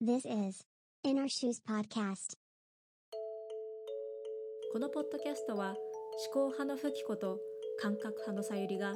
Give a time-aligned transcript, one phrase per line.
[0.00, 0.64] This is
[1.02, 2.36] In Our Shoes Podcast.
[4.72, 5.76] このポッドキャストは思
[6.32, 7.40] 考派のフキコと
[7.82, 8.94] 感覚派のさゆりが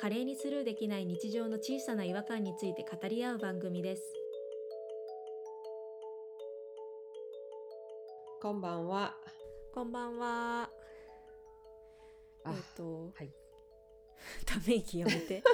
[0.00, 4.02] 華麗にスルーできない日常の小さな違和感について語り合う番組です。
[8.42, 9.14] こんばんは。
[9.72, 10.68] こんばんは。
[12.42, 13.30] あえっと、はい。
[14.44, 15.44] ため息やめて。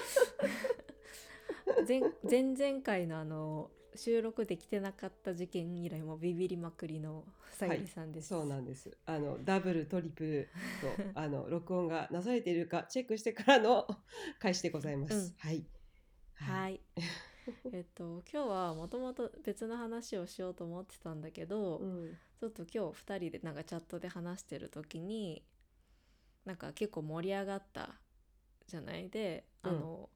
[1.86, 8.28] 前前々回のあの収録できてなかった事件以来もビビりまくりのさゆりさんです。
[8.28, 8.96] そうなんです。
[9.06, 10.48] あのダブルトリプル
[10.80, 13.86] と あの録音がなされているかチェックしてからの
[14.40, 15.14] 開始でございます。
[15.14, 15.66] うんはい。。
[16.34, 16.80] はいい。
[17.72, 22.16] えっと今日はもともと別の話をしようと思ってたんだけど、うん。
[22.40, 25.42] ちょっと今日2人でなんかチャットで話してる時に
[26.44, 27.98] なんか結構盛り上がった
[28.66, 29.08] じゃない？
[29.08, 30.10] で、うんあの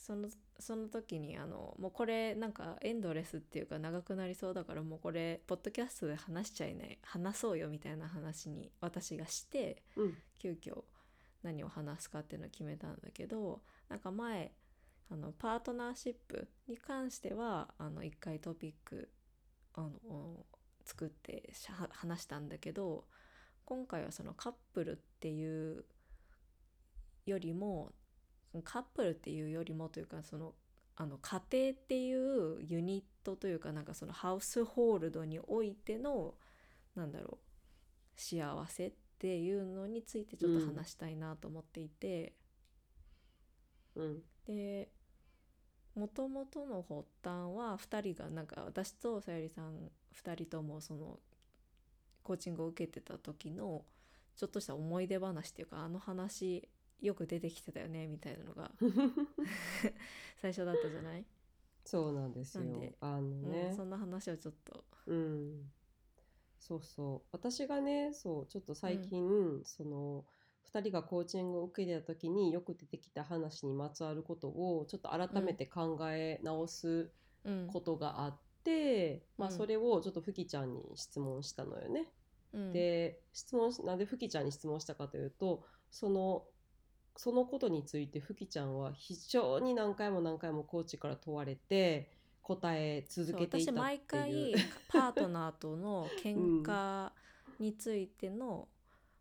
[0.00, 0.28] その
[0.58, 10.16] その時にあのもうこれなんかエンドレスっていうか長くなりそうだからもうこれポッドキャストで話しちゃいない話そうよみたいな話に私がしてうん。
[10.38, 10.84] 急遽
[11.42, 14.52] 何を話すかっていうのを決めたんだけどなんか前
[15.10, 19.10] あのパートナーシップに関してはあの一回トピック
[19.74, 20.46] あの
[20.84, 23.04] 作ってしゃ話したんだけど
[23.66, 25.84] 今回はそのカップルっていう
[27.26, 27.92] よりも
[28.64, 30.54] カップルっていうよりもというかその
[30.96, 36.34] あの家庭っていうユニットというかなんかそのハウスホールドにおいての
[36.94, 37.38] なんだろ
[38.16, 42.34] う幸せっていうのについてちょっと話したいなと思っていて、
[43.94, 44.22] うん。
[44.46, 44.90] で
[45.94, 49.90] もともとの発端は2人がなんか私とさゆりさん
[50.22, 51.18] 2人ともその
[52.22, 53.84] コーチングを受けてた時の
[54.36, 56.68] ちょっとした思い出話っていうかあの話
[57.00, 58.70] よく出てきてたよねみたいなのが
[60.40, 61.24] 最初だったじゃない、
[61.84, 62.94] そうなんですよなんで？
[63.00, 63.72] あのうんね。
[63.76, 65.72] そんな話をちょっとうん。
[66.58, 67.28] そうそう。
[67.32, 70.24] 私がね、そうちょっと最近、その。
[70.62, 77.10] 2人がコーチングを受けてた時によく出てきた話にまつわることをちょっと改めて考え直す
[77.44, 82.12] うんことがあって、まあうんそれをちょっとふきちゃんに質問したのよね。
[82.52, 86.44] うんで質問しなんでふきちゃんに質問したかというとその
[87.22, 92.08] そのことについてふきちゃんは非常に何回も何回もコーチから問われて
[92.40, 93.64] 答え続けていたっていう。
[93.66, 94.54] そう私毎回
[94.88, 97.10] パートナーとの喧嘩
[97.58, 98.68] についての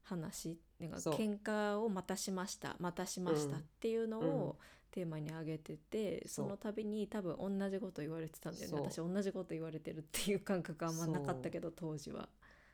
[0.03, 1.13] 話、なんかそう。
[1.15, 4.27] 喧嘩をまたしましたまたしましたうんっていうのうん。
[4.29, 4.55] を
[4.91, 6.45] テーマに挙げてて、そう。
[6.45, 8.81] その度に多分同じこと言われてたんだよね。
[8.89, 12.29] 私同じこと言われてるっていう感覚はあんまなかったけど当時は。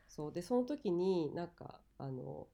[0.07, 0.31] そう。
[0.31, 2.45] でその時になんかあの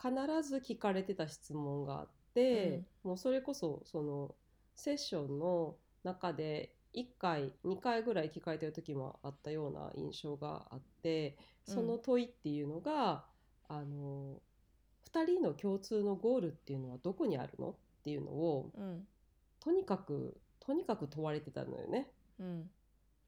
[0.00, 4.34] 必ず聞かれてた質問があって、もうそれこそその
[4.74, 13.24] セッションの中で1回2回ぐらい聞かれてる時もあったような印象があってその問いっていうのが、
[13.68, 14.40] あの
[15.12, 19.06] 2人の共通のゴールっていうのはどこにあるのっていうのをうん。
[19.60, 22.10] とにかくとにかく問われてたのよね。
[22.38, 22.68] うん、で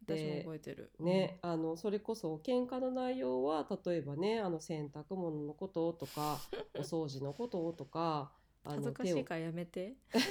[0.07, 0.91] 私も覚えてる。
[1.01, 6.41] ね、あのそれこそ喧嘩の内容は例えばねあの洗濯物のこととか
[6.75, 8.33] お掃除のこととか
[8.65, 9.95] あ恥ずかしいからやめて。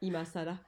[0.00, 0.60] 今更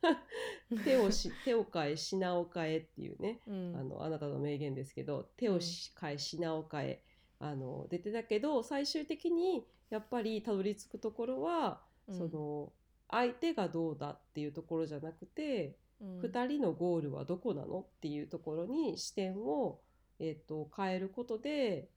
[0.84, 7.04] 手をし手を変え品を変えっていうね、うんあのあなたの名言ですけど手をし変え品を変え
[7.38, 12.72] あの出てたけど最終的にやっぱりたどり着くところは、うんその
[13.12, 16.20] 相手がどうだっていうところじゃなくて、うん。
[16.20, 19.80] 2人のゴールはどこなのっていうところに視点を、
[20.18, 21.88] えっと変えることで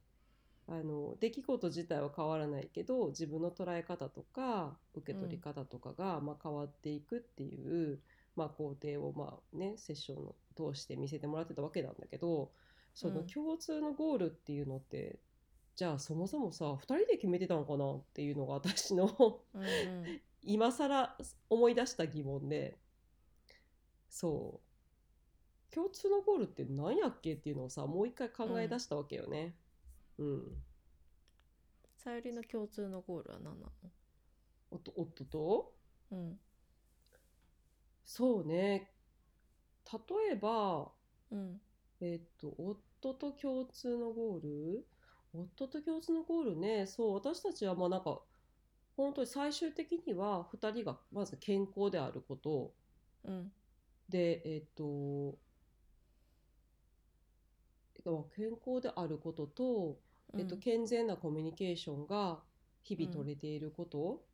[0.67, 7.99] あの出来事自体は変わらないけど自分の捉え方とか受け取り方とかが、まあ、変わっていくっていう、
[8.35, 12.51] まあ、工程を、まあね、セッションを通して見せてもらってたわけなんだけど
[12.93, 13.27] そのうん。
[13.27, 15.19] 共通のゴールっていうのって、
[15.75, 20.21] じゃあそもそもさ2人で決めてたのかなっていうのが私のうんうん。
[20.45, 21.17] 今更
[21.49, 22.77] 思い出した疑問で
[24.13, 24.61] そ
[25.71, 25.75] う。
[25.75, 29.55] 共通のゴールって何やっけっていうのをさもう一回考え出したわけよね。
[30.19, 30.63] うん、
[31.97, 33.71] さゆりの共通のゴールは何なの？
[34.69, 35.73] 夫夫と？
[36.11, 36.39] うん。
[38.05, 38.91] そうね。
[39.91, 40.91] 例えば、
[41.31, 41.59] うん。
[41.99, 44.85] えっと夫と共通のゴール？
[45.33, 46.85] 夫と共通のゴールね。
[46.85, 48.21] そう私たちはまあなんか
[48.95, 52.75] 本当に最終的には2人がまず健康であること。
[53.23, 53.51] うん
[54.09, 55.39] でえっと
[58.35, 60.01] 健康であることと、
[60.37, 62.43] えっと、うん健全なコミュニケーションが
[62.81, 64.25] 日々取れていること、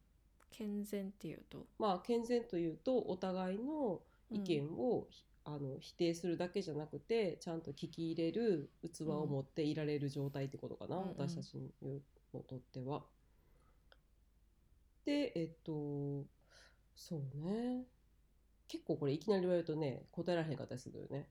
[0.50, 1.68] 健全っていうと？
[1.78, 4.02] まあ健全というとお互いの、
[4.32, 5.08] 意見を、
[5.46, 11.04] あの否定するだけじゃなくてちゃんと聞き入れる器を持っていられる状態ってことかな、うん。
[11.04, 11.72] うん私たちに
[12.48, 13.04] とっては。
[15.06, 16.26] でえっと
[16.96, 17.84] そうね。
[17.84, 17.99] 結
[18.90, 21.30] 構これいきなり言われるとね答えられへんかったりするよね。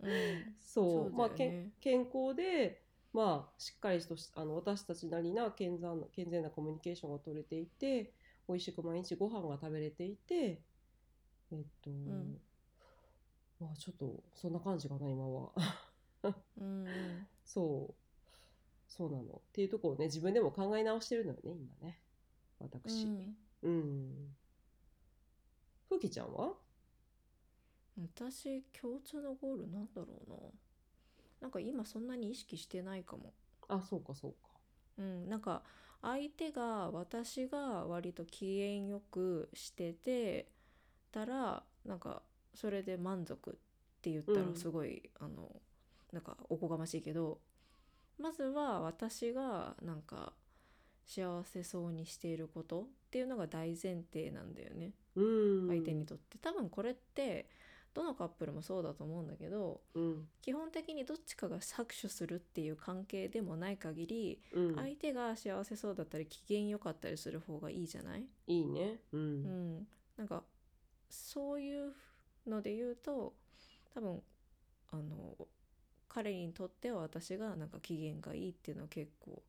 [0.00, 0.56] うん。
[0.60, 1.04] そう。
[1.04, 1.16] そうね。
[1.16, 8.12] まあ健康でまあしっかりとしあの私たちなりな健全な健全なコミュニケーションが取れていて
[8.48, 10.62] 美味しく毎日ご飯が食べれていて
[11.52, 12.40] えっと、ん。
[13.58, 15.52] まあちょっとそんな感じかな今は。
[16.22, 16.34] うん。
[16.58, 16.64] う
[17.22, 17.94] んそう。
[18.88, 19.24] そうなの。
[19.24, 21.98] っていうところをね自分でも考え直してるのよね今ね。
[22.58, 23.06] 私。
[23.06, 23.36] うん。
[23.62, 24.36] うん
[25.88, 26.52] ふきちゃんは？
[27.96, 30.36] 私共通のゴールなんだろうな。
[31.40, 33.32] なんか今そんなに意識してないかも。
[33.68, 34.38] あそうかそうか。
[34.98, 35.62] うんなんか
[36.02, 40.46] 相手が私が割と機嫌よくしてて
[41.10, 42.22] たらなんか
[42.54, 43.54] それで満足っ
[44.02, 44.54] て言ったらうん。
[44.54, 45.50] すごい、あの
[46.12, 47.38] なんかおこがましいけど
[48.18, 50.32] まずは私がなんか
[51.06, 54.92] 幸せそうにしていることっていうのが大前提なんだよね。
[55.14, 55.68] うん。
[55.68, 56.38] 相手にとって。
[56.38, 57.48] 多分これって
[57.94, 60.28] どのカップルもそうだと思うんだけどうん。
[60.42, 64.74] 基本的にどっちかが搾取するっていう関係でもない限りうん。
[64.74, 69.00] 相手が幸せそうだったり機嫌良かったりする方がいいじゃない、いいね。
[69.12, 69.86] ううんん、
[70.16, 70.42] なんか
[71.08, 71.92] そういう
[72.46, 73.34] ので言うと
[73.94, 74.22] 多分
[74.90, 75.36] あの
[76.08, 79.42] 彼にとっては私がなんか機嫌がいいっていうのは結構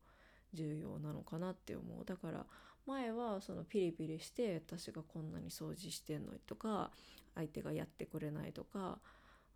[0.52, 2.04] 重要なのかなって思う。
[2.04, 2.46] だから
[2.86, 6.90] 前はそのピリピリして私がこんなに掃除してんのにとか
[7.34, 8.98] 相手がやってくれないとか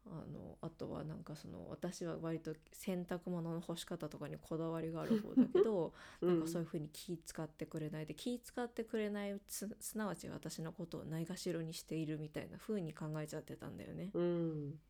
[0.04, 14.06] あのあとはなんかその私は割と洗濯物の干し方とかにこだわりがある方だけど なんかそういう風に気使ってくれないで気使ってくれないすすなわち私のことをないがしろにしているみたいな風に考えちゃってたんだよね。
[14.06, 14.80] っうん。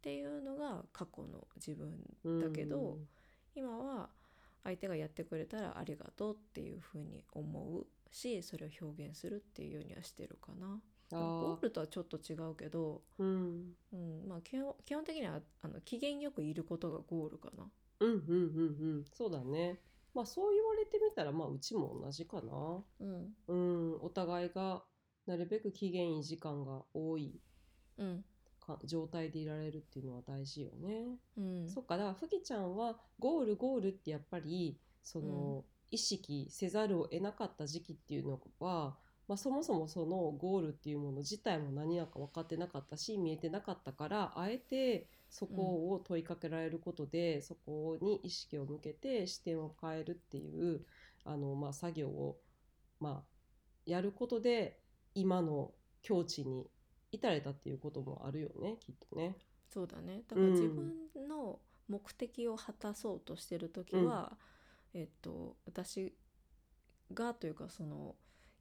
[0.00, 2.98] ていうのが過去の自分うんだけど
[3.54, 4.08] 今は
[4.64, 10.80] 相手がやってくれたらありがとうっていう風に思うしそれを表現するっていうようにはしてるかな。
[11.10, 13.74] ゴールとはちょっと違うけど、うん。
[13.92, 17.64] うんまあ、基本基本的にはあの機嫌よくいることがゴールかな。
[18.00, 19.04] うんうんうんうん。
[19.12, 19.80] そうだね。
[20.14, 22.82] まあそう言われてみたらまあうちも同じかな。
[23.00, 23.34] うん。
[23.46, 23.98] うん。
[24.00, 24.82] お互いが
[25.26, 27.40] なるべく機嫌いい時間が多い。
[27.98, 28.18] うん。
[28.18, 28.24] か
[28.84, 31.68] 状態でいられるっていうのは大事よね、うん。
[31.68, 38.96] そっかだからふきちゃんはゴールゴールってやっぱりその、意識せざるを得なかった時期っていうのは、
[39.28, 50.84] まあ、そもそもそのゴールっていうもの自体も何やか分かってなかったし見えてなかったからあえてそこを問いかけられることで、そこに意識を向けて視点を変えるっていう
[51.24, 52.38] あの、まあ、作業を、
[53.00, 53.34] まあ、
[53.86, 54.80] やることで
[55.14, 55.72] 今の
[56.02, 56.66] 境地に
[57.14, 59.36] 至れたっていうこともあるよねきっとね。
[59.68, 60.22] そうだね。
[60.28, 64.36] だからうん自分の目的を果たそうとしてる時は、
[64.94, 66.14] えっと私
[67.12, 68.14] がというかその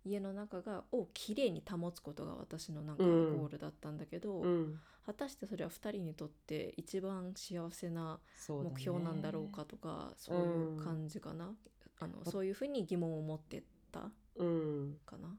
[0.05, 3.45] 家の中がをきれいに保つことが私のなんかゴうん。
[3.45, 11.55] ールだったんだけど、うん、果たしてそれは2人にとって一番幸せな目標なんだろうかとかそういう感じかな、
[11.99, 15.29] あのそういうふうに疑問を持ってったうん、かな。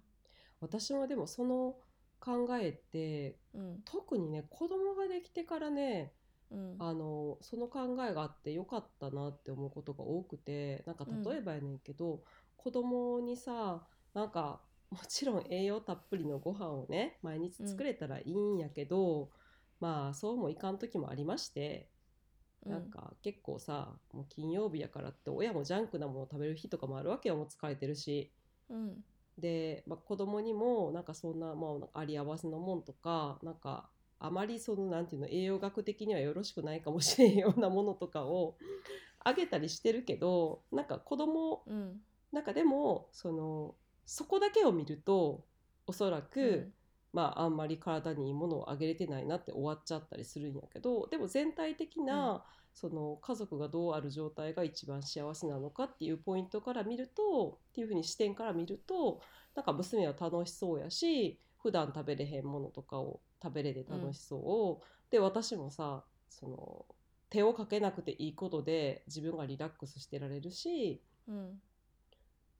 [0.60, 1.76] 私もでもその
[2.24, 3.80] 考えってうん。
[3.84, 6.14] 特にね子供ができてからね
[6.50, 6.76] うん。
[6.78, 11.22] あのその考えがあってよかったなって思うことが多くてなんかうん。
[11.22, 12.22] 例えばやねんけど、
[12.56, 19.30] 子供にさなんかもちろん栄養たっぷりのご飯をね毎日作れたらいいんやけど、
[19.80, 21.90] まあそうもいかん時もありまして、
[22.66, 28.32] なんか結構さもう金曜日やからって親もジャンクなものを食べる日とかもあるわけよもう疲れてるし。
[28.70, 29.04] うん
[29.38, 33.88] で、まあ、子供にもなんかそんな、まあ、あり合わせのもんとかなんか
[34.20, 38.56] あまりそのなんていうの栄養学的にはよろしくないかもしれんようなものとかを
[39.22, 42.00] あげたりしてるけどなんか子供うん。
[42.32, 43.74] なんかでもその
[44.06, 45.44] そこだけを見ると
[45.86, 46.72] おそらく、うん。
[47.12, 59.20] まああんまり体にいいものをあげれてないなって終わっちゃったりするんやけどでも全体的な、その家族がどうある状態が一番幸せなのかっていうポイントから見るとっていうふうに視点から見ると
[59.54, 66.86] なんか娘は楽しそうやし普段食べれへんものとかを食べれて楽しそう、で私もさその
[67.30, 71.60] 手をかけなくていいことで自分がリラックスしてられるしうん。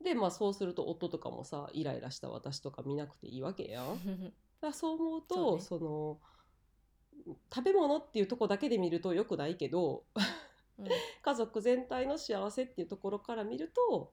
[0.03, 3.99] でまあそうすると夫とかもさイライラした私とか見なくていいわけやん。
[4.61, 5.63] だそう思うとそうね。
[5.63, 6.21] その
[7.53, 10.05] 食べ物っていうとこだけで見ると良くないけど
[10.79, 10.87] うん。
[11.23, 14.13] 家族全体の幸せっていうところから見ると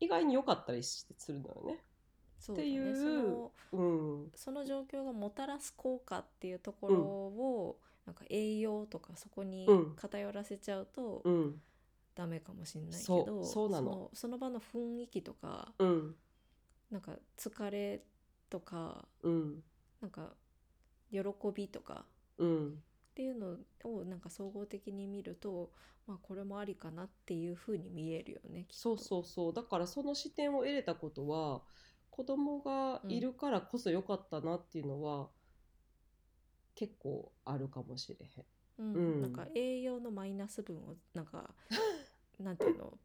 [0.00, 1.82] 意外に良かったりするのよね。
[2.38, 3.82] そうだっていうねそのう
[4.26, 4.30] ん。
[4.34, 9.92] その状況がもたらす効果っていうところを、なんか栄養とかそこにうん。
[9.96, 11.62] 偏らせちゃうとうん。
[12.14, 16.14] ダメかもしれないけど、そのその場の雰囲気とかうん。
[16.90, 18.02] なんか疲れ
[18.50, 19.62] とかうん。
[20.00, 20.34] なんか
[21.10, 21.20] 喜
[21.54, 22.04] びとか
[22.38, 22.84] うん。
[23.12, 25.70] っていうのをなんか総合的に見ると、
[26.06, 28.76] まあ、これもありかなっていうふうに見えるよねきっと。
[28.76, 29.52] そうそうそう。
[29.54, 31.62] だからその視点を得れたことは
[32.10, 35.28] 子供がいるからこそ良かったなっていうのは、
[36.74, 38.44] 結構あるかもしれへん。
[38.78, 38.94] うん。
[38.94, 39.22] うん。
[39.22, 41.54] なんか栄養のマイナス分をなんか
[42.38, 42.98] なんていうの？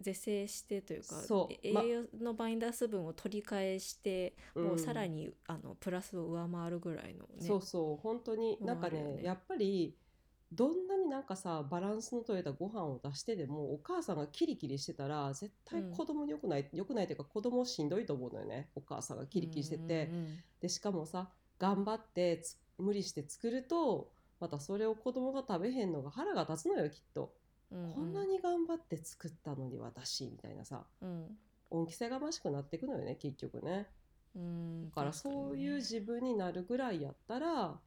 [0.00, 1.16] 是正してというか
[1.62, 7.46] 栄養のマイナス分を取り返して、もうさらに、にあのプラスを上回るぐらいのね。
[7.46, 9.96] そうそう本当になんかねやっぱり
[10.52, 18.70] どんなになんかさバランスの取れたご飯を出してでもお母さんがキリキリしてたら絶対子供に良くない、良くないというか子供しんどいと思うのよね。
[18.74, 20.38] お母さんがキリキリしてて、うんうん。
[20.60, 27.34] でしかもさ頑張ってつ無理して作るとまたそれを子供が食べへんのが腹が立つのよきっと、
[27.70, 27.92] うんうん。
[27.92, 31.38] こんなに頑張って作ったのに私みたいなさうん。
[31.70, 33.88] 恩着せがましくなっていくのよね結局ね。
[34.34, 37.80] うんだからそういう自分になるぐらいやったら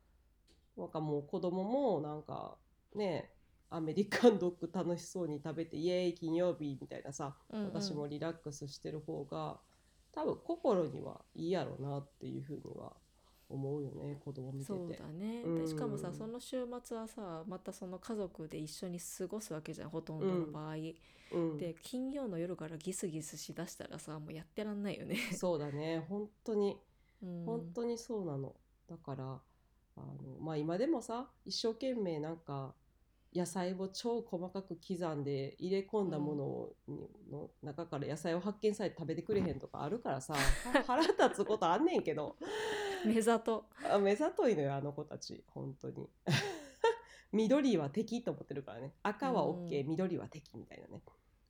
[0.77, 2.57] なんかもう子供もなんか
[2.95, 3.31] ね
[3.69, 7.65] アメリカンドッグ楽しそうに食べてイエーイ金曜日みたいなさうんうん。
[7.67, 9.59] 私もリラックスしてる方が
[10.11, 12.93] 多分心にはいいやろなっていうふうには
[13.53, 14.65] 思うよね子供見てて。
[14.65, 15.55] そうだね、うん。
[15.63, 20.75] でしかもさその週末はさまたその家族で一緒に過ごすわけじゃんほとんどの場合、
[21.31, 26.05] うん、で金曜の夜からギスギスしだしたらさもうやってらんないよね、 そうだね。
[26.09, 26.77] 本当に。
[27.21, 28.55] うん、本当にそうなの。
[28.89, 29.23] だから
[29.95, 32.73] あのまあ今でもさ一生懸命なんか
[33.35, 36.97] 野菜を超細かく刻んで入れ込んだもの
[37.31, 40.39] の中から野菜を発見されて食べてくれへんとかあるからさは
[40.85, 42.35] 腹立つことあんねんけど
[43.07, 43.65] 目ざと。
[43.89, 45.43] あ目ざといのよあの子たち。
[45.47, 46.09] 本当に。
[47.31, 48.93] 緑は敵と思ってるからね。
[49.03, 49.89] 赤は OK、うん。
[49.89, 51.03] 緑は敵みたいなね。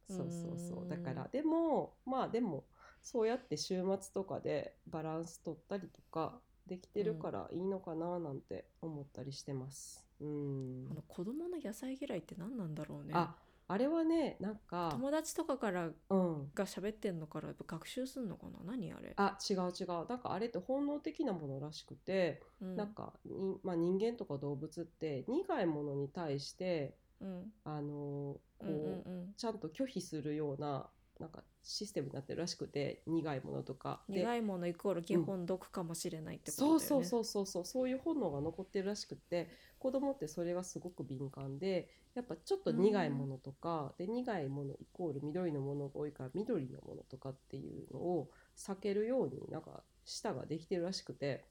[0.09, 0.87] そうそうそう。
[0.87, 2.65] だからうんでもまあでも
[3.01, 10.05] そうやって週末とかでバランス取ったりとかできてるからいいのかななんて思ったりしてます。
[10.21, 10.87] うん。
[10.91, 13.13] あの子供の野菜嫌いって何なんだろうね。
[13.13, 13.35] あ
[13.67, 16.49] あれはねなんか友達とかからうん。
[16.53, 18.59] が喋ってんのからやっぱ学習すんのかな？
[18.63, 19.13] 何あれ？
[19.15, 19.87] あ違う違う。
[20.07, 22.75] なんかあれって本能的なものらしくて、うん。
[22.75, 27.51] なんかに、まあ、人間とか動物って苦いものに対してうん。
[27.63, 29.33] あのこう、うんうんうん。
[29.37, 30.89] ちゃんと拒否するような
[31.19, 34.01] なんかシステムになってるらしくて苦いものとか。
[34.09, 37.65] で苦いものイコール基本毒かもしれないってことだよね、そうそうそうそうそう。
[37.65, 51.45] そういう本能が残ってるらしくって子供ってそれがすごく敏感でやっぱちょっと苦いものとか、で苦いものイコール緑のものが多いから緑のものとかっていうのを避けるようになんか舌ができてるらしくて。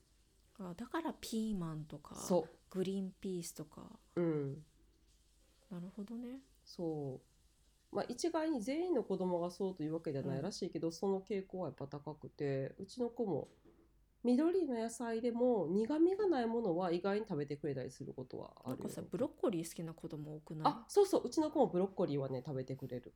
[0.58, 3.82] あだからピーマンとかそグリーンピースとか。
[4.16, 4.64] ううん。
[5.70, 6.40] なるほどね。
[6.64, 7.20] そ
[7.92, 7.96] う。
[7.96, 13.48] まあ一概に全員の子供がそうというわけじゃないらしいけど、その傾向はやっぱ高くてうちの子も
[14.24, 20.72] 緑の野菜でも苦みがないものは意外に食べてくれたりすることはあるよなんかさブロッコリー好きな子供多くない？
[20.72, 23.12] あそうそううちの子もブロッコリーはね食べてくれる。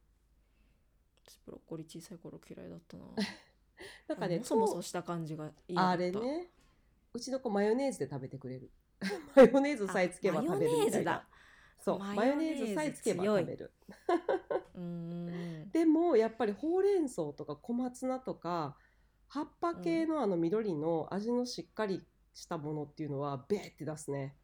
[1.25, 3.05] 私ブロッコリー小さい頃嫌いだったな。
[4.09, 5.91] なんかねもそもそした感じが嫌だった。
[5.93, 6.51] あれね
[7.13, 8.71] うちの子マヨネーズで食べてくれる。
[9.37, 11.29] マヨネーズさえつけば食べるみたいな。
[11.79, 13.73] そうママヨネーズさえつけば食べる。
[14.75, 15.71] うーん。
[15.71, 18.77] でもやっぱりほうれん草とか小松菜とか
[19.29, 22.03] 葉っぱ系のあの緑の味のしっかり
[22.35, 24.37] したものっていうのはベーって出すね。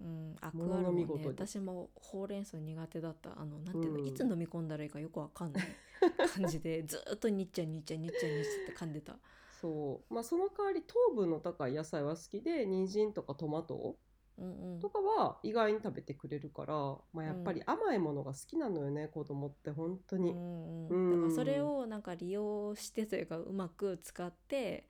[0.00, 1.26] うん、アクものあるもんね。
[1.26, 3.38] 私もほうれん草苦手だった。
[3.38, 4.06] あのなんていうの、うん。
[4.06, 5.64] いつ飲み込んだらいいかよくわかんない
[6.34, 9.00] 感じでずーっとにっちゃにっちゃにっちゃにっちゃって噛んで。
[9.00, 9.18] た
[9.60, 10.14] そう。
[10.14, 13.96] まあその代わり糖分の高い野菜は好きで人参とかトマト
[14.40, 14.80] うんうん。
[14.80, 16.74] とかは意外に食べてくれるから、
[17.12, 24.88] まあ、やっぱり甘いものが好きなのよね、子供って本当に、うんううんからそれをなんか利用してというかうまく使って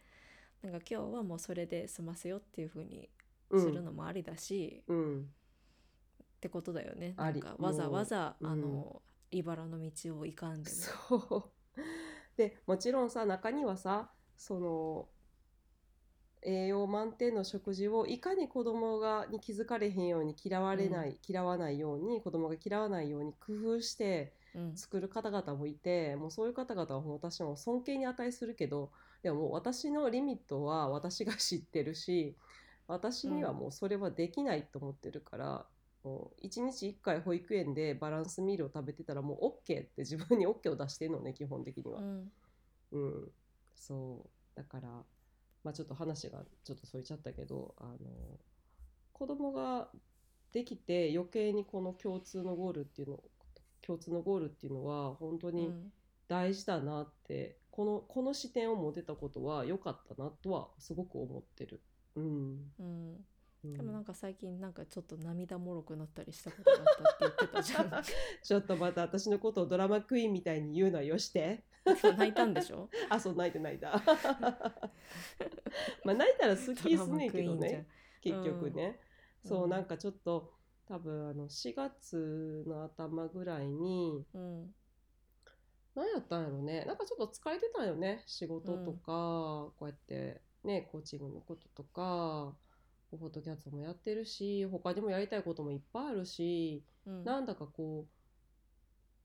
[0.62, 3.08] なんか今日はもうそれで済ませようっていう風に
[3.50, 5.20] うんするのもありだし、うん。
[5.22, 5.24] っ
[6.40, 7.14] てことだよね。
[7.16, 10.76] なんかわざわざ、あの茨の道を行かんでも。
[10.76, 11.60] そう。
[12.36, 15.08] でもちろんさ中にはさその
[16.42, 24.74] 栄養満点の食事をいかに子供がに気づかれへんように嫌われない、嫌わないように子供が嫌わないように工夫してうん。
[24.74, 28.92] 作る方々もいてもうそういう方々は私も尊敬に値するけど
[29.22, 32.36] でももう私のリミットは私が知ってるし
[32.86, 35.66] 私にはもうそれはできないと思ってるから、
[36.02, 42.00] もう1日1回保育園でバランスミールを食べてたらもう OK って自分に OK を出してるのね基本的には。
[42.00, 42.32] うん。
[42.92, 43.32] うん、
[43.74, 44.30] そう。
[44.56, 45.04] だから
[45.64, 47.96] まあちょっと話がちょっとそれちゃったけどあの
[49.12, 49.88] 子供が
[50.52, 53.20] できて余計にこの共通のゴールっていうの
[53.82, 55.92] 共通のゴールっていうのは本当にうん。
[56.28, 61.82] 大事だなって、このこの視点を持てたことは良かったなとはすごく思ってる。
[62.14, 62.72] うん、うん。
[62.78, 63.24] うん
[63.62, 66.84] でもなんか最近なんかちょっと涙もろくなったりしたことがあっ
[67.18, 67.90] たって言ってたじゃん
[68.42, 71.64] ちょっとまた私のことをドラマクイーンみたいに言うのはよして。
[72.00, 72.88] そう泣いたんでしょ？
[73.08, 73.92] あ、そう、泣いて泣いた。
[76.04, 77.86] まあ、泣いたら好きすねんけどね、
[78.20, 79.00] 結局ね。
[79.44, 80.52] そう、うんなんかちょっと、
[80.86, 84.74] 多分あの4月の頭ぐらいに、うん
[85.94, 86.84] 何やったんやろね。
[86.84, 88.22] なんかちょっと疲れてたんよね。
[88.26, 92.56] 仕事とか、こうやってね、コーチングのこととか、
[93.16, 97.24] ポッドキャストもやってるし、他にもやりたいこともいっぱいあるし、うん。
[97.24, 98.20] なんだかこう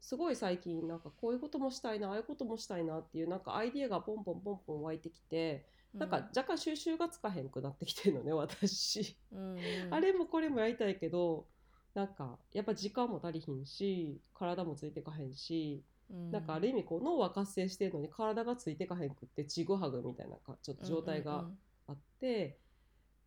[0.06, 9.94] すごい最近なんかこういうこともしたいなああいうこともしたいなっていうなんかアイディアがポンポンポンポン湧いてきて、なんか若干収集がつかへんくなってきてるのね 私、うんうん。
[9.94, 11.48] あれもこれもやりたいけど
[11.94, 16.32] なんかやっぱ時間も足りひんし体もついてかへんし、うん。
[16.32, 21.50] なんかある意味こう脳は活性してるのに体がついてかへんくってちぐはぐみたいなかちょっと状態が
[21.88, 22.60] あって、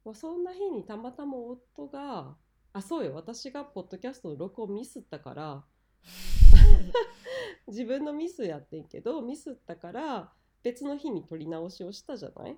[0.08, 2.34] まあ、そんな日にたまたま夫が
[2.72, 5.64] あそうよ私がポッドキャストの録音ミスったから
[7.68, 12.56] 自分のミスやってんけどミスったから別の日に撮り直しをしたじゃない？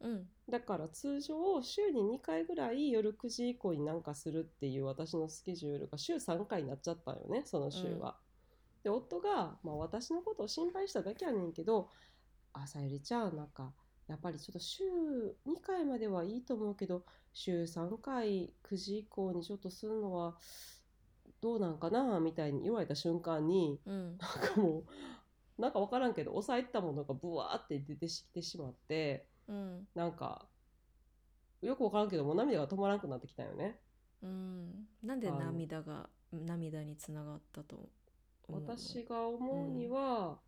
[0.00, 0.10] うん。
[0.10, 8.18] うんだから通常週に2回ぐらい夜9時以降になんかするっていう私のスケジュールが週3回になっちゃったんよねその週は。
[8.82, 11.88] で夫が、まあ、私のことを心配しただけやねんけど
[12.52, 13.72] 「あさゆりちゃんなんか
[14.06, 14.84] やっぱりちょっと週
[15.46, 20.36] 2回まではいいと思うけど週3回9時以降にちょっとするのは
[21.40, 24.84] どうなんかな?」みたいに言われた瞬間にうんなんかも
[25.58, 29.28] うなんか分からんけど抑えてたものがブワーって出てきてしまって。
[29.46, 30.48] うんなんか
[31.60, 33.80] よく分からんけどもう涙が止まらなくなってきたよね。
[34.22, 37.88] うんなんで涙が涙につながったと
[38.48, 40.38] 私が思うには、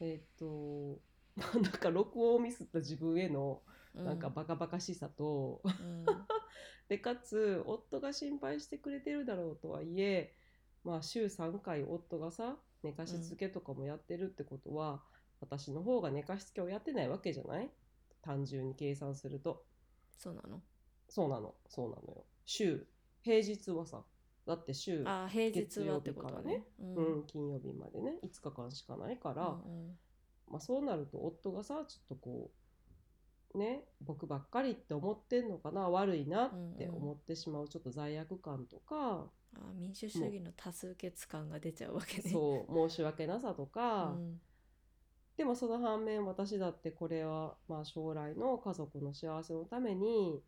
[0.00, 1.00] えっ、と
[1.54, 3.62] なんか録音をミスった自分への
[3.94, 6.04] なんかバカバカしさと、うん。
[6.88, 10.34] でかつ夫が心配してくれてるだろうとはいえ
[10.82, 15.04] まあ週3回夫がさ寝かしつけとかもやってるってことは、
[15.40, 17.70] 私の方が寝かしつけをやってないわけじゃない？
[18.22, 19.66] 単純に計算すると。
[20.16, 20.62] そうなの？
[21.08, 21.54] そうなの。
[21.68, 22.24] そうなのよ。
[22.46, 22.86] 週
[23.22, 24.04] 平日はさ
[24.46, 26.66] だって週あ平日はってことね。
[26.78, 26.94] うん。
[26.94, 28.18] うん、金曜日までね。
[28.22, 29.98] 5日間しかないから、うん
[30.50, 32.50] まあ、そうなると夫がさちょっとこ
[33.54, 37.02] うね僕ばっかりって思ってんのかな悪いなってうんうん。
[37.02, 42.30] 思ってしまうちょっと罪悪感とか、あ民主主義の多数決感が出ちゃうわけね。
[42.30, 44.40] そう申し訳なさとか、うん。
[45.36, 50.42] でもその反面私だってこれはまあ将来の家族の幸せのために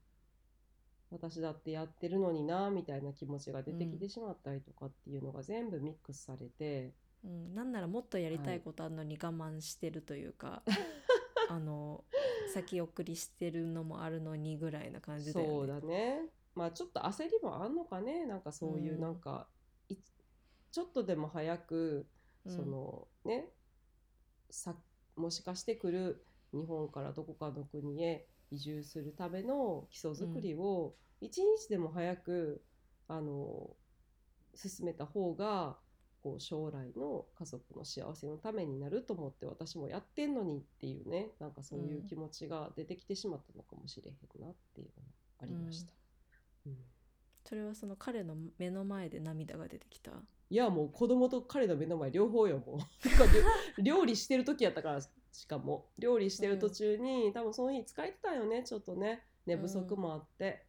[1.11, 6.93] 私だってやってるのになみたいな気持ちが出てきてしまったりとかっていうのが全部ミックスされて、
[7.25, 10.63] うん、なんならもっとやりたいことあるのに我慢してるというか、
[11.49, 12.05] あの
[12.53, 15.53] 先送りしてるのもあるのにぐらいな感じだよね。
[15.55, 16.29] そうだね。
[16.55, 18.27] まあちょっと焦りもあんのかね。
[18.27, 19.01] なんかそういううん。
[19.01, 19.49] なんか、
[19.89, 19.97] い
[20.71, 22.07] ちょっとでも早く
[22.45, 22.53] うん。
[22.53, 23.53] そのね
[24.51, 24.77] さ
[25.17, 32.63] もしかしてくる日本からどこかの国へ移住するための基礎作りを一日でも早く
[33.09, 33.71] あの
[34.55, 35.79] 進めた方が
[36.23, 42.07] こう将来の家族の幸せのためになると思って私もやってんのにっていうねなんかそういううん。
[42.07, 45.09] 気持ちが出てきてしまったのかもしれへんなっていうのが
[45.41, 45.93] ありました。
[46.67, 46.77] うん。
[47.45, 50.13] それはその彼の目の前で涙が出てきた？
[50.49, 52.79] いやもう子供と彼の目の前両方よもう。
[53.83, 55.91] 料料理してる時やったからしかも。
[55.99, 59.27] 料理してる途中に、多分その日疲れてたよねちょっとね。
[59.47, 60.67] 寝不足もあって、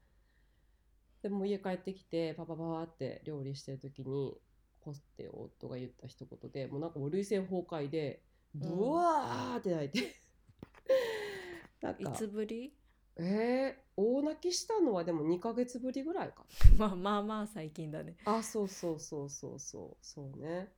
[1.22, 4.38] でも家帰ってきてパパパパって料理してる時に
[4.84, 8.22] ポッて夫が言った一言でもうなんかもう涙腺崩壊で
[8.54, 10.16] ブワーって泣いて、
[11.82, 12.76] なんいかつぶり？
[13.16, 16.46] えー、大泣きしたのはでも2ヶ月ぶりぐらいか。
[16.78, 18.16] まあまあまあ最近だね。
[18.26, 20.72] あそうそうそうそうそうそうね。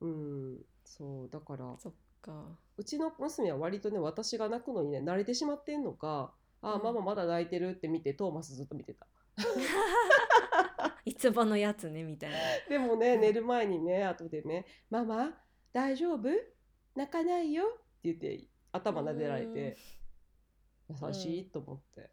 [0.00, 2.58] うんそうだからそっか。
[2.76, 6.82] うちの娘は割とね私が泣くのにね慣れてしまってんのかあ、うん。
[6.82, 9.06] ママまだ泣いてるって見てトーマスずっと見てた
[11.04, 12.36] いつものやつねみたいな。
[12.68, 15.42] でもね寝る前にね後でね「ママ
[15.72, 16.28] 大丈夫？
[16.94, 17.64] 泣かないよ」
[17.98, 19.76] って言って頭撫でられて
[20.88, 22.10] 優しいと思って、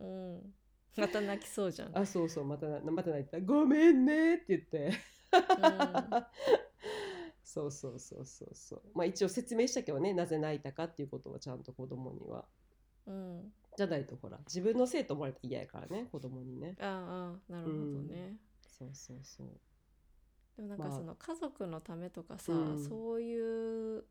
[0.00, 0.54] うん。
[0.96, 1.88] また泣きそうじゃん。
[1.88, 4.92] うんあそうそうまたなまた泣いた「ごめんね」って言って。
[7.42, 8.82] そうそうそうそうそう。
[8.94, 12.46] まあ一応説明したけどねなぜ泣いたかっていうことはちゃんと子供には。
[13.06, 16.76] うんじゃないとほら自分のせいと思われたら嫌やからね子供にね。
[16.80, 19.48] ああああなるほどね、そうそうそう。
[20.56, 20.98] でもなんかまあ。
[20.98, 22.84] その家族のためとかさ、うん。
[22.88, 24.04] そういう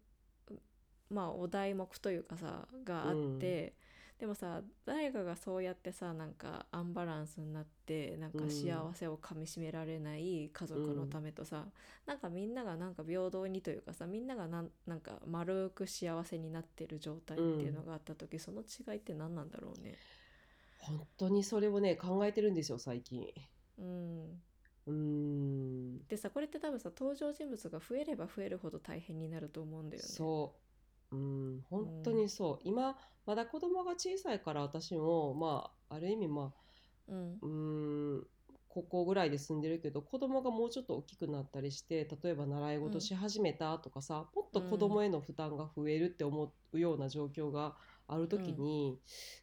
[1.09, 3.75] まあお題目というかさがあって、
[4.23, 8.49] でもさ誰かがそうやってさなんかアンバランスになってなんかうん。
[8.49, 11.65] 幸せをかみしめられない家族のためとさ、
[12.05, 19.93] なんかみんながなんか平等にというかさみんながなんなんか丸く幸せになってる状態っていうのがあった時、その違いって何なんだろうね。
[20.77, 23.27] 本当にそれをね考えてるんですよ最近。
[23.77, 24.41] うん、
[24.87, 25.99] うーん。
[26.07, 30.07] でさこれって多分さ登場人物が増えれば増えるほど大変になると思うんだよね。
[30.09, 30.55] そ
[31.13, 37.39] ううん本当にそう、今まだ子供が小さいから私もまあある意味まあうん。
[37.41, 38.27] うーん
[38.69, 47.75] ここぐらいで住んでるけど子供がもうちょっと大きくなったりして例えば習い事し始めたとかさ、もっと子供への負担が増えるって思うような状況が
[48.07, 48.99] ある時に、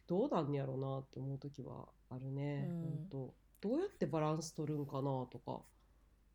[0.07, 2.81] どうなんやろうなって思う時はあるね、うん。
[2.81, 5.61] 本当どうやってバランス取るんかなとか。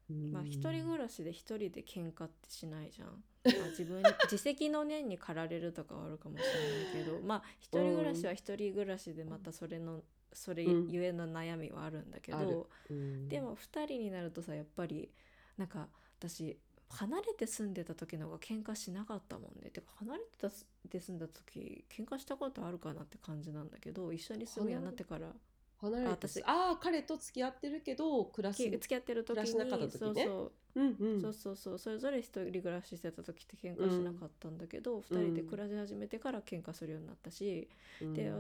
[0.09, 3.09] まあうん一人暮らしで一人で喧嘩ってしないじゃん。
[3.47, 13.29] まあ、自分に自責の念に駆られるとかはあるかもしれないけどまあ一人暮らしは一人暮らしでまたそれのそれうんゆえの悩みはあるんだけど、うん。
[13.29, 15.13] でも二人になるとさやっぱり
[15.57, 15.89] なんか
[16.19, 19.71] 私離れて住んでた時の方が喧嘩しなかったもんね。
[19.71, 20.51] てか離れてた
[20.89, 25.33] で住んだ時喧嘩したことあるかなって感じなんだけど一緒に住むようになってから
[25.81, 30.25] 離れてあ私ああ彼と付き合ってるけど暮らしき付き合ってる時に暮らしなかった時ね。
[30.25, 30.81] そうう。
[30.81, 31.21] んうん。
[31.21, 31.79] そうそうそう。
[31.79, 37.69] それぞれ一人暮らししてた時って喧嘩しなかったんだけど、二人で暮らし始めてから喧嘩するようになったし、
[38.01, 38.15] うん。
[38.15, 38.33] で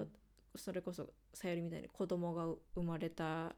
[0.54, 3.54] それこそさゆりみたいに子供が生まれた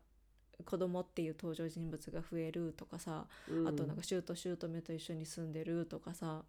[0.65, 3.69] 子供っていう登場人物が増えるとかさ、うん。
[3.69, 6.43] あとなんか姑と姑と一緒に住んでるとかさ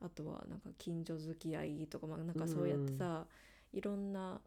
[0.00, 3.26] あとはなんか近所付き合いとか、まあ、なんかそうやってさ、
[3.72, 4.40] いろんな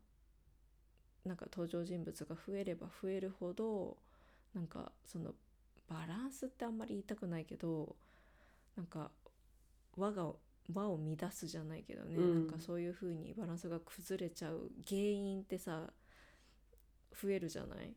[1.25, 3.97] なんか登場人物が増えれば増えるほど
[4.53, 5.33] なんかその
[5.89, 7.95] バランスってあんまり言いたくないけど
[8.75, 9.11] なんか
[9.97, 10.33] 輪が
[10.73, 12.33] 輪を乱すじゃないけどね、うん。
[12.35, 15.93] なんかそういう風にバランスが崩れちゃう原因ってさ
[17.19, 17.95] 増えるじゃない、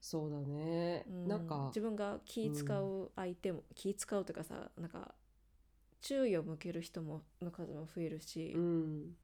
[0.00, 1.28] そうだね、うん。
[1.28, 5.14] なんか自分が気使う相手も、気使うというかさなんか
[6.02, 9.16] 注意を向ける人もの数も増えるし、うん。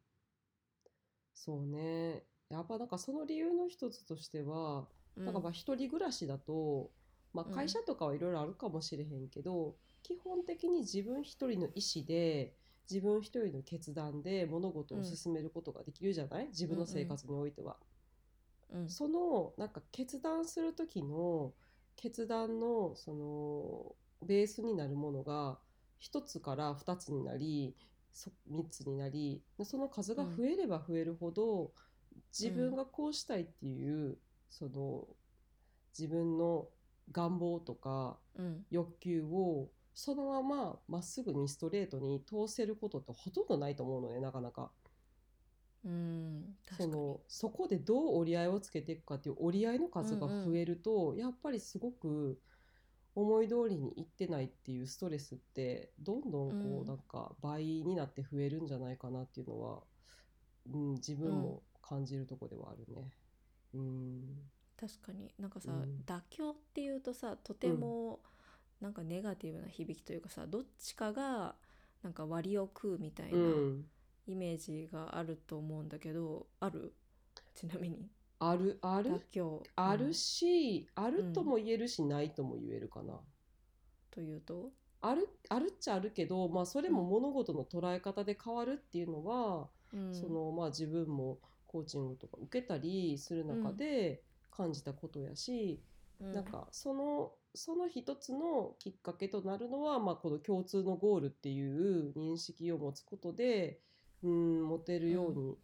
[1.34, 5.24] そうねやっぱなんかその理由の一つとしては、うん。
[5.24, 6.92] なんかまあ一人暮らしだと、
[7.32, 7.52] まうん。
[7.52, 12.56] あ、会社とかはいろいろあるかもしれへんけど、基本的に自分一人の意思で
[12.90, 17.78] 自分一人の決断で物事を進めることができるじゃない、自分の生活においては。
[18.70, 21.54] うんそのなんか決断する時の
[21.96, 25.60] 決断のそのベースになるものが
[25.98, 27.76] 1つから2つになり
[28.12, 31.72] そ3つになりその数が増えれば増えるほど、
[32.32, 35.06] 自分がこうしたいっていう、その
[35.98, 36.68] 自分の
[37.12, 38.64] 願望とかうん。
[38.70, 44.70] 欲求をそのまままっすぐにストレートに通せることってほとんどないと思うのねなかなか。
[45.84, 46.56] うん。
[46.76, 52.40] そのそこでどう折り合いをつけていくかっていう折り合いの数が増えると、やっぱりすごく
[53.14, 56.86] 思い通りにいってないっていうストレスってどんどんこう、うん。
[56.86, 59.82] なんか倍になって増えるんじゃないかなっていうのは、
[60.72, 63.10] うん、自分も感じるとこではあるね。
[63.74, 64.22] うん。
[64.80, 65.34] 確かに。
[65.38, 66.02] なんかさ、うん。
[66.06, 68.20] 妥協っていうとさとても
[68.80, 71.54] なんかネガティブな響きというかさどっちかが
[72.02, 73.84] なんか割を食うみたいなうん。
[74.26, 76.94] イメージがあると思うんだけど、ある？
[77.54, 78.08] ちなみに。
[78.38, 78.78] ある？
[78.80, 79.10] ある？
[79.10, 79.62] 妥協。
[79.74, 80.14] あるうん。
[80.14, 83.18] し、あるとも言えるし、ないとも言えるかな。
[84.10, 84.70] というと？
[85.00, 90.14] あるあるっちゃあるけど、まあ、それも物事の捉え方で変わるっていうのは、うん。
[90.14, 91.38] そのまあ、自分も
[91.70, 95.80] コーチングとか受けたりする中で感じたことやし、
[96.20, 96.34] うん。
[96.34, 103.80] なんかそのその一つのきっかけとなるのは、まあ、この共通のゴールっていう認識を持つことで
[104.22, 105.56] うん持てるように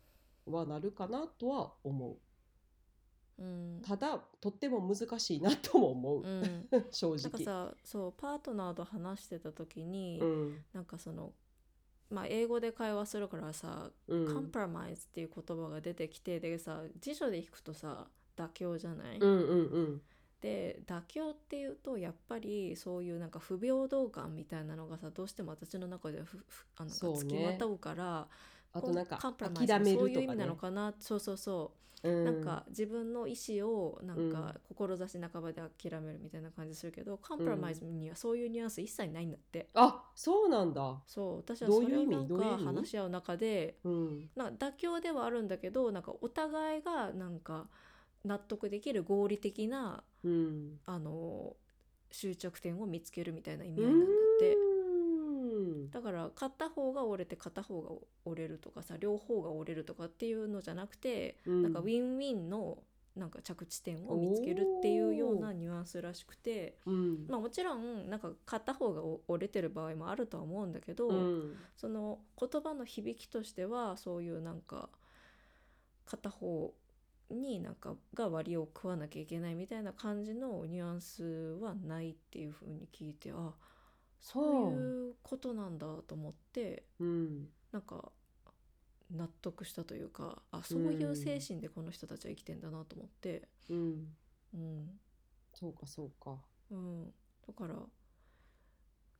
[0.47, 2.19] はなるかなとは思
[3.39, 3.43] う。
[3.43, 3.83] うん。
[3.83, 7.45] ただとっても難しいなとも思う、うん、 正なんか直。
[7.45, 10.65] さそうパートナーと話してた時に、うん。
[10.73, 11.33] なんかその
[12.11, 14.35] まあ英語で会話するからさうん。
[14.35, 20.01] コンプラマイズっていう言葉が出てきてでさ辞書で引くとさ妥協じゃない、うんうんうん。
[20.41, 28.29] で妥協っていうとやっぱりそういうなんか不平等感みたいなのがさどうしても私の中ではふふあの付きまとうから
[28.79, 29.95] あとなんか諦めるとかね。
[29.95, 30.95] そういう意味なのかな。
[30.99, 31.73] そうそうそ
[32.05, 32.09] う。
[32.09, 34.31] うなんか自分の意思をなんうん。
[34.33, 41.01] か志半ばで諦めるみたいな感じするけど、コンプラマイズにはそういうニュアンス一切ないんだって、あそうなんだ。
[41.07, 41.37] そう。
[41.39, 42.65] 私はそうれをなんかどういう意味？
[42.67, 44.31] 話し合う中でうん。
[44.37, 47.69] なんか妥協ではあるんだけどなんかお互いがなんか
[48.25, 50.79] 納得できる合理的なうん。
[50.85, 51.57] あの
[52.11, 54.26] 終着点を見つけるみたいな意味合いなんだ
[55.93, 57.91] だから片方が折れて片方が
[58.25, 61.63] 折れるとかさ両方が折れるとかっていうのじゃなくて、うん。
[61.63, 62.79] なんかウィンウィンの
[63.17, 67.27] なんか着地点を見つけるっていうようなニュアンスらしくて、うん。
[67.29, 71.57] まあ、もちろんなんか片方が折れてる場合もあるとは思うんだけど、うん。
[71.77, 74.91] その言葉の響きとしてはそういうなんか
[76.05, 76.75] 片方
[77.31, 81.25] になんかが割を食わなきゃいけないみたいな感じのニュアンス
[81.61, 83.53] はないっていう風に聞いてあ
[84.27, 88.11] そういうことなんだと思ってうんなんか
[89.15, 93.49] 納得したというかあそういう精神でこの人たちは生きてんだなと思って。
[93.71, 94.17] うん。
[94.53, 94.89] うん、
[95.55, 96.37] そうかそうか。
[96.73, 97.05] うん、
[97.47, 97.75] だから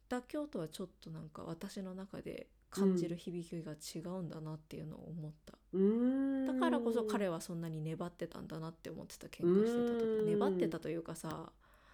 [0.09, 6.47] 妥協とはちょっとなんか私の中で感じる響きが違うんだなっていうのを思った、うーん。
[6.47, 10.19] だからこそ彼はそんなに粘ってたんだなって思ってた喧嘩してたうん。
[10.23, 11.53] 時粘ってたというかさ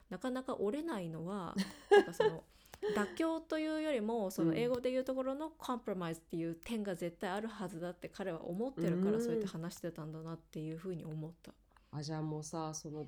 [0.09, 1.55] なかなか折れないのは
[1.90, 2.44] なんかその
[2.97, 9.23] 妥協というよりもそのうん英語で言うところのコンプロマイズっていう点が絶対あるはずだって彼は思ってるからうん。
[9.23, 11.53] そうやって話してたんだなっていうふうに思った。
[11.92, 13.07] あじゃあもうさその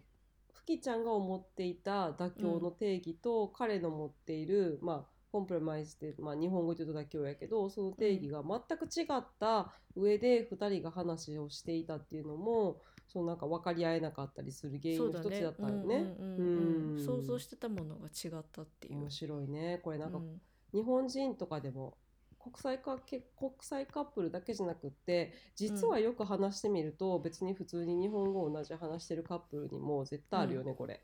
[0.53, 16.15] ふきちゃんが思っていた妥協の定義と、彼の持っているまあコンプロマイズって、まあ、日本語で言うと妥協やけどその定義が全く違った上で2人が話をしていたっていうのもそのなんか分かり合えなかったりする原因の一つだったよね。
[16.19, 16.99] うんうんうんうん。
[16.99, 17.05] うん。
[17.05, 18.99] 想像してたものが違ったっていう。
[18.99, 19.81] 面白いね。
[19.83, 20.41] これなんかうん。
[20.73, 21.97] 日本人とかでも
[22.45, 31.01] 国際かけ国際カップルだけじゃなくって実はよく話してみると、別に普通に日本語を同じ話してるカップルにも絶対あるよね、これ。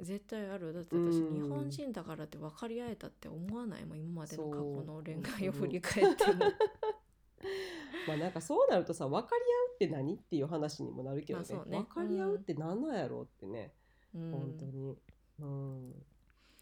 [0.00, 0.72] 絶対ある。
[0.72, 1.34] だって私うん。
[1.34, 6.44] 日本人だからって分かり合えたって思わないもん今までの過去の恋愛を振り返っても。
[8.06, 11.78] まあなんかそうなるとさ分かり合うって何っていう話にもなるけどね,、ね。
[11.78, 13.72] 分かり合うって何なんやろうってね、
[14.14, 14.30] うん。
[14.30, 14.98] 本当に。
[15.40, 15.92] うん、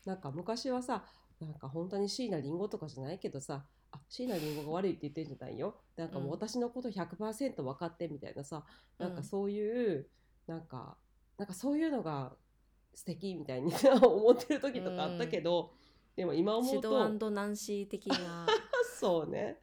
[0.07, 1.05] なんか昔はさ
[1.41, 5.77] なんか本当に椎名林檎とかじゃないけどさあ椎名林檎が悪いって言ってんじゃないよ。
[5.97, 6.31] なんかもううん。
[6.31, 8.65] 私のこと100%分かってみたいなさ、
[8.99, 10.09] なんかそういう
[10.47, 10.97] なんか
[11.39, 12.33] なんかそういうのが
[12.95, 15.73] 素敵みたいに 思ってる時とかあったけど、
[16.17, 18.47] でも今思シうとドナンシー的な、
[18.99, 19.61] そうね。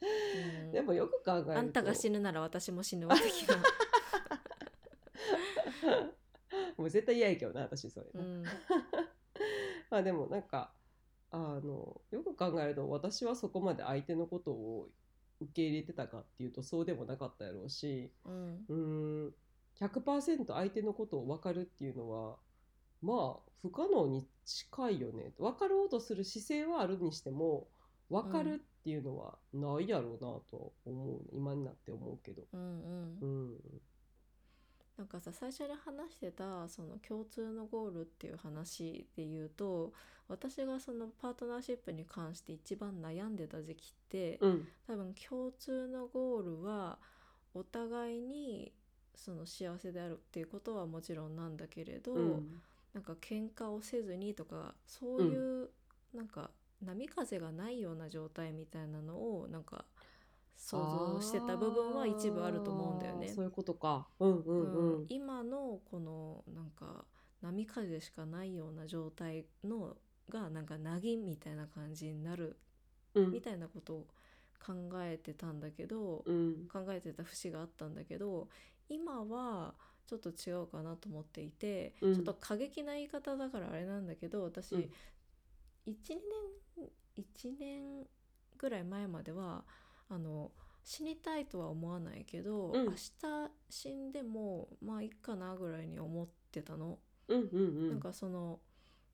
[0.64, 0.72] うん。
[0.72, 1.58] でもよく考えると。
[1.58, 3.58] あんたが死ぬなら私も死ぬわ的な、
[6.78, 8.44] もう絶対嫌やけどな私それ、うん。
[9.90, 10.74] まあでもなんか
[11.32, 14.90] あのよく考えると私はそこまで相手のことを
[15.40, 18.66] 受け入れてたかっていうとそうでもなかったやろうしうん。
[18.68, 19.36] うーん
[19.80, 22.38] 100%相手のことを分かるっていうのは
[23.02, 25.34] まあ不可能に近いよね。
[25.38, 27.68] 分かろうとする姿勢はあるにしても
[28.10, 31.22] 分かるっていうのはないやろうなと思う。
[31.32, 32.44] 今になって思うけど。
[32.54, 33.18] うんうん。
[33.22, 33.82] うん。
[34.98, 39.94] なんかさ最初に話してたその共通のゴールっていう話で言うと
[40.28, 44.68] 私がそのパートナーシップに関して一番悩んでた時期って、うん。
[44.88, 46.98] 多分共通のゴールは
[47.54, 48.74] お互いに
[49.16, 52.62] その幸せであるっていうことはもちろんなんだけれど、うん。
[52.94, 55.70] なんか喧嘩をせずにとかそういう、
[56.14, 56.50] なんか
[56.82, 59.86] 波風がないような状態みたいなのをなんか
[60.56, 63.30] 想像してた部分は一部あると思うんだよね。
[63.30, 64.08] そういうことか。
[64.20, 64.96] うんうんうん。
[65.00, 67.06] うん今のこのなんか
[67.42, 69.96] 波風しかないような状態の
[70.30, 72.58] がなんかなぎみたいな感じになる
[73.14, 74.08] うんみたいなことを
[74.64, 78.50] 考えてたんだけど、うん考えてた節があったんだけど
[78.90, 79.74] 今は
[80.08, 84.92] ちょっと違うかなと思っていて、うんちょっと過激な言い方だからあれなんだけど私、うん
[85.88, 86.20] 1年
[87.20, 88.08] 1年
[88.58, 89.64] ぐらい前までは
[90.10, 90.52] あの
[90.84, 92.98] 死にたいとは思わないけど、うん明日
[93.70, 96.98] 死んでもまあいいかなぐらいに思ってたの。
[97.28, 97.90] うんうんうん。
[97.90, 98.60] なんかその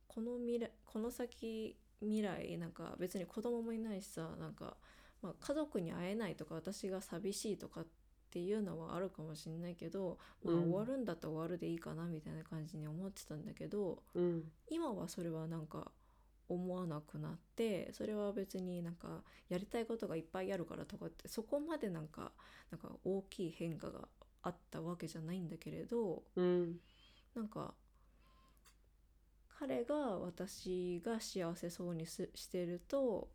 [0.08, 4.78] この未来この先未来なんか別に子供もいないしさなんか、
[5.22, 7.86] まあ、家族に会えないとか私が寂しいとかっ
[8.32, 15.92] ていうのはあるかもしれないけど、まあ、うん終わるんだったら終わるでいいかなみたいな感じに思ってたんだけどうん今はそれはなんか
[16.48, 22.32] 思わなくなってそれは別になんかやりたいことがいっぱいあるからとかってそこまでなんか
[22.72, 24.08] なんか大きい変化が
[24.44, 26.80] あったわけじゃないんだけれどうん。
[27.36, 27.74] なんか
[29.60, 33.30] 彼が私が幸せそうにすしてると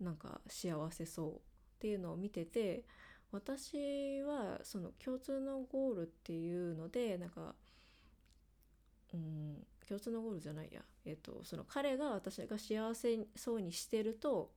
[0.00, 1.38] なんか幸せそうっ
[1.80, 2.84] ていうのを見てて
[3.30, 7.54] 私はその共通のゴールっていうのでなんか
[9.12, 14.52] うん共通のゴールじゃないや、えっとその彼が私が幸せそうにしてると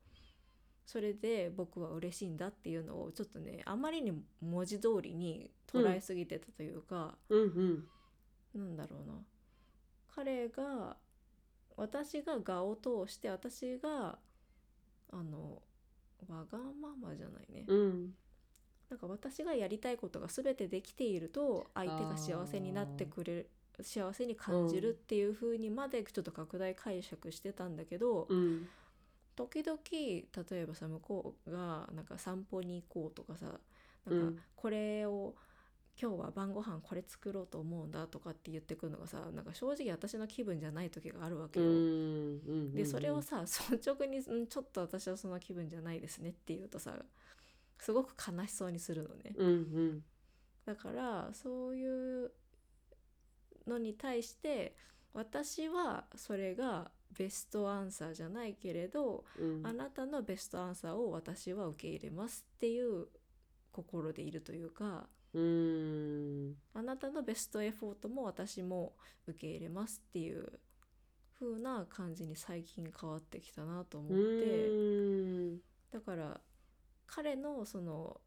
[0.85, 7.41] それで僕は嬉しいんだっていうのをちょっとねあまりに文字通りに捉えすぎてたというか、うん
[8.53, 8.65] うん。
[8.65, 9.13] なんだろうな。
[10.13, 10.97] 彼が
[11.77, 14.19] 私が我を通して私が
[15.11, 15.61] あの
[16.27, 18.13] わがままじゃないね、うん。
[18.89, 23.49] なんか私がやりたいことが全てできていると相手が幸せになってくれる
[23.83, 28.67] 幸せに感じるっていう風にまでちょっと拡大解釈してたんだけど、うん
[29.33, 33.59] 時々例えばさ向こうがなんか散歩に行こうとかさな
[34.07, 35.33] うんんかこれを、
[35.99, 41.71] 今日は晩ご飯これ作ろうと思うんだとかって言ってくるのがさなんか正直私の気分じゃない時があるわけうんよ。
[41.71, 47.03] うんでそれをさ率直にうん「ちょっと私はそんな気分じゃないですね」って言うとさ
[47.79, 49.33] すごく悲しそうにするのね。
[49.37, 50.03] うんうん
[50.65, 52.31] だからそういう
[53.67, 54.75] のに対して
[55.13, 59.67] 私はそれがベストアンサーじゃないけれど、うん。
[59.67, 63.07] あなたのベストアンサーを私は受け入れますっていう
[63.71, 66.55] 心でいるというかうん。
[66.73, 68.93] あなたのベストエフォートも私も
[69.27, 70.59] 受け入れますっていう
[71.39, 74.15] 風な感じに最近変わってきたなと思って。
[74.15, 74.71] う
[75.55, 75.57] ん。
[75.91, 76.39] だから
[77.07, 78.21] 彼のその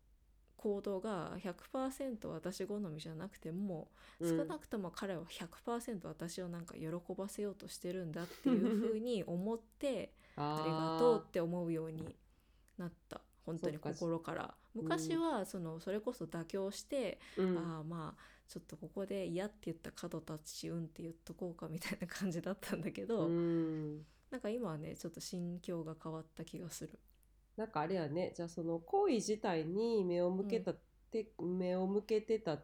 [0.65, 4.39] 行動が100%私好みじゃなくても、うん。
[4.39, 12.17] 少なくとも彼は100%私をなんか喜ばせようとしてるんだっていうふうに思って ありがとうって思うように
[12.79, 13.21] なった。
[13.45, 14.55] 本当に心から。
[14.73, 17.59] 昔はそのそれこそ妥協して、うん。
[17.59, 24.07] ああまあちょっとここで嫌って言った角立つしうんって言っとこうかみたいな感じだったんだけど、うん。
[24.31, 26.99] なんか今はねちょっと心境が変わった気がする。
[27.57, 28.33] なんかあれやね。
[28.37, 30.75] じゃあその行為自体に目を向けた、
[31.11, 32.59] て目を向けてた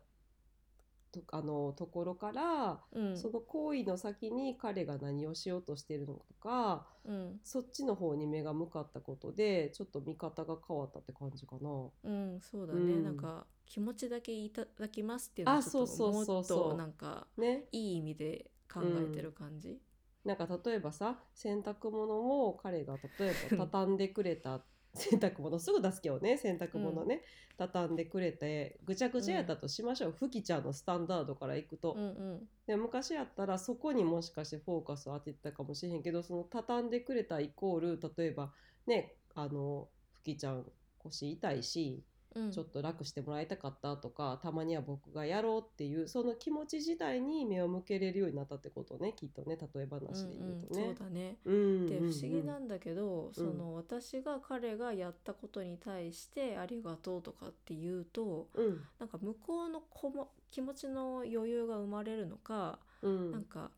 [1.13, 3.17] とあのところから、うん。
[3.17, 7.41] その行為の先に彼が何をしようとしてるのとかうん。
[7.45, 11.71] そっちの方に目が向かったことでちょっと見方が変わったって感じかな。
[12.05, 13.05] うん、そうだね、うん。
[13.05, 16.59] なんか気持ちだけいただきますっていうのはあちょっとそうそうそうそう。
[16.59, 19.81] もっとなんかね、いい意味で考えてる感じ。
[20.25, 24.61] なんか例えばさ洗濯物を彼が例えば 畳んでくれた
[24.95, 27.23] 洗濯物すぐ出すけどね洗濯物ね、
[27.57, 32.41] 畳んでくれてぐちゃぐちゃやったとしましょう、ふきちゃんのスタンダードからいくと、うんうん。
[32.67, 38.51] で昔やったらそこにもしかしてフォーカスを当ててたかもしれへんけどその畳んでくれたイコール例えば
[38.87, 40.65] ねあのふきちゃん
[40.99, 42.03] 腰痛いし
[42.35, 51.07] うん、ちょっと楽してもらいたかったとかたまには僕がやろうっていうその気持ち自体に目を向けれるようになったってことねきっとね例え話で言うとうんうん、ねそう。
[51.07, 51.37] だね。
[51.45, 58.81] うんで不思議うんなんだけど、その私が彼がやったことに対してありがとうとかって言うとうん。
[58.99, 63.33] なんか向こうのこも気持ちの余裕が生まれるのか、うん。
[63.33, 63.71] なんか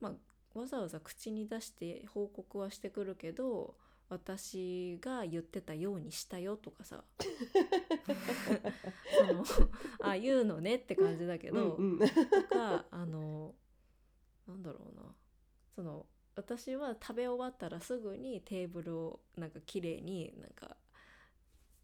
[0.00, 0.10] ま
[0.54, 3.74] あわざわざ口に出して報告はしてくるけど
[4.08, 7.04] 私が言ってたようにしたよとかさ。
[9.18, 9.44] その
[10.00, 12.08] あ言うのねって感じだけど、うんうん。
[12.08, 12.14] と
[12.48, 13.54] かあの
[14.46, 15.14] なんだろうな。
[15.74, 20.76] その私は食べ終わったらすぐにテーブルをなんか綺麗になんか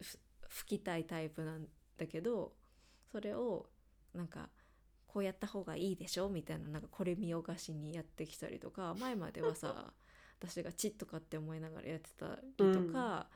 [0.00, 0.18] ふ
[0.62, 2.54] 拭きたいタイプなんだけど
[3.10, 3.68] それを
[4.14, 4.48] なんか
[5.08, 9.92] こうやった方がいいでしょみたいななんかこれ見よがしにやってきたりとか前まではさ
[10.40, 13.28] 私がチッとかって思いながらやってたりとか、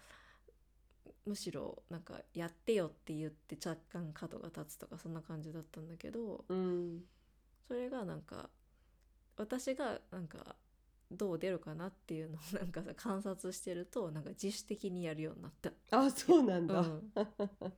[1.26, 7.00] むしろなんかやってよって言って若干角が立つとかそんな感じだったんだけどうん。
[7.66, 8.48] それがなんか
[9.36, 10.56] 私がなんか
[11.10, 17.74] どう出るかなっていうのをなんかさ観察してるとなんか自主的にやるようになった、あそうなんだ、うん、 不思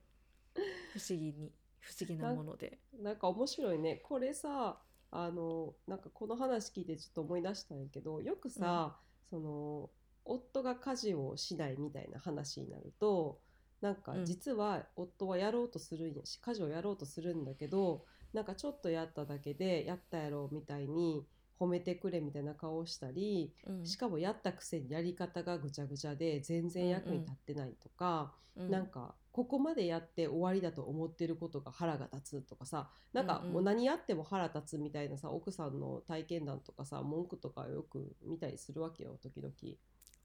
[1.09, 2.79] 議に不思議なもので。
[2.99, 3.97] なんか面白いね。
[4.03, 4.81] これさ
[5.11, 8.97] あのなんかこの話聞いてちょっと思い出したんやけどよくさ、
[9.31, 9.89] その
[10.25, 13.39] 夫が家事をしないみたいな話になると
[13.79, 14.25] なんかうん。
[14.25, 21.25] 実は夫はやろうとするんやし家事をやろうとするんだけどなんかちょっとやっただけでやったやろみたいに
[21.61, 23.85] 褒めてくれみたいな顔をしたりうん。
[23.85, 28.71] しかもやったくせにやり方がぐちゃぐちゃで全然役に立ってないとか、うん。
[28.71, 33.53] なんかここまでやって終わりだと思ってることが腹が立つとかさなんかうんうん。
[33.53, 39.53] もう何やっても腹立つみたいなさ奥さんの体験談とかさ文句とかよく見たりするわけよ時々。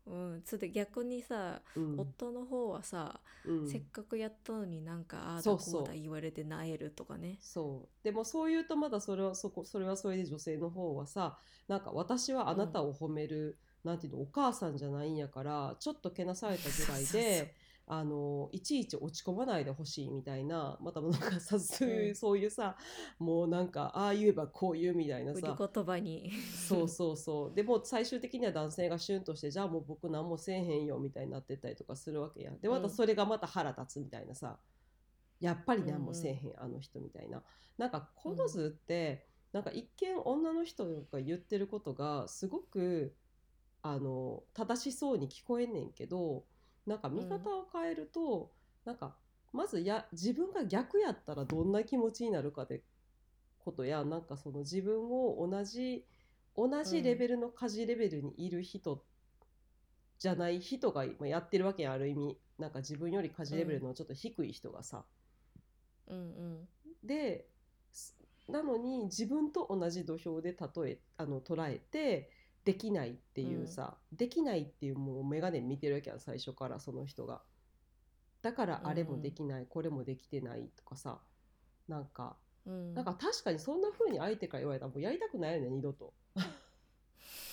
[0.06, 1.94] うん、それで逆にさ、うん。
[1.98, 3.68] 夫の方はさ、うん。
[3.68, 5.86] せっかくやったのになんかああだそうこう。
[5.88, 7.38] だ言われてなえるとかね。
[7.40, 8.04] そう。
[8.04, 11.38] でもそう言うとまだそれはそこそれはそれで女性の方はさ
[11.68, 17.54] なんか私はあなたを褒める、なんていうのお母さんじゃないんやからちょっとけなされたぐらいで
[17.88, 22.76] あのいちいち落ち込まないでほしいみたいなまたなんかさ そういう,、うんそういうさ
[23.18, 25.56] もうなんかああ言えばこう言うみたいなさ。
[25.56, 26.32] 言葉に。
[26.32, 27.54] そう そうそう。
[27.54, 32.90] でも最終的には男性がシュンとしてじゃあもう僕何もせえへんよみたいになってったりとかするわけやでまたうん。
[32.90, 34.58] それがまた腹立つみたいなさ、
[35.38, 37.44] やっぱり何もせえへん、あの人みたいな。
[37.78, 43.14] なんかこの図って、なんか一見女の人が言ってることがすごく
[43.82, 46.44] あの正しそうに聞こえんねんけど
[46.86, 48.52] なんか見方を変えると、
[48.84, 49.16] なんか
[49.52, 52.82] まずや自分が逆やったらどんな気持ちになるかで
[53.58, 56.04] ことやなんかその自分を同じ
[56.56, 59.04] 同じレベルの家事レベルにいる人
[60.18, 62.38] じゃない人が今やってるわけやある意味。
[62.58, 65.04] なんか自分より家事レベルのちょっと低い人がさ、
[66.06, 66.68] うんうん。
[67.04, 67.46] で
[67.92, 68.16] す
[68.48, 72.30] なのに自分と同じ土俵で例えあの捉えて
[72.66, 77.40] できないっていうさ、できないっていうもう眼鏡見てるわけやん最初からその人が。
[78.42, 81.20] だからあれもできない、これもできてないとかさ
[81.86, 82.36] なんか
[82.66, 82.92] うん。
[82.92, 86.12] なんか確かにそんな風に相手から言われたらもうやりたくないよね二度と。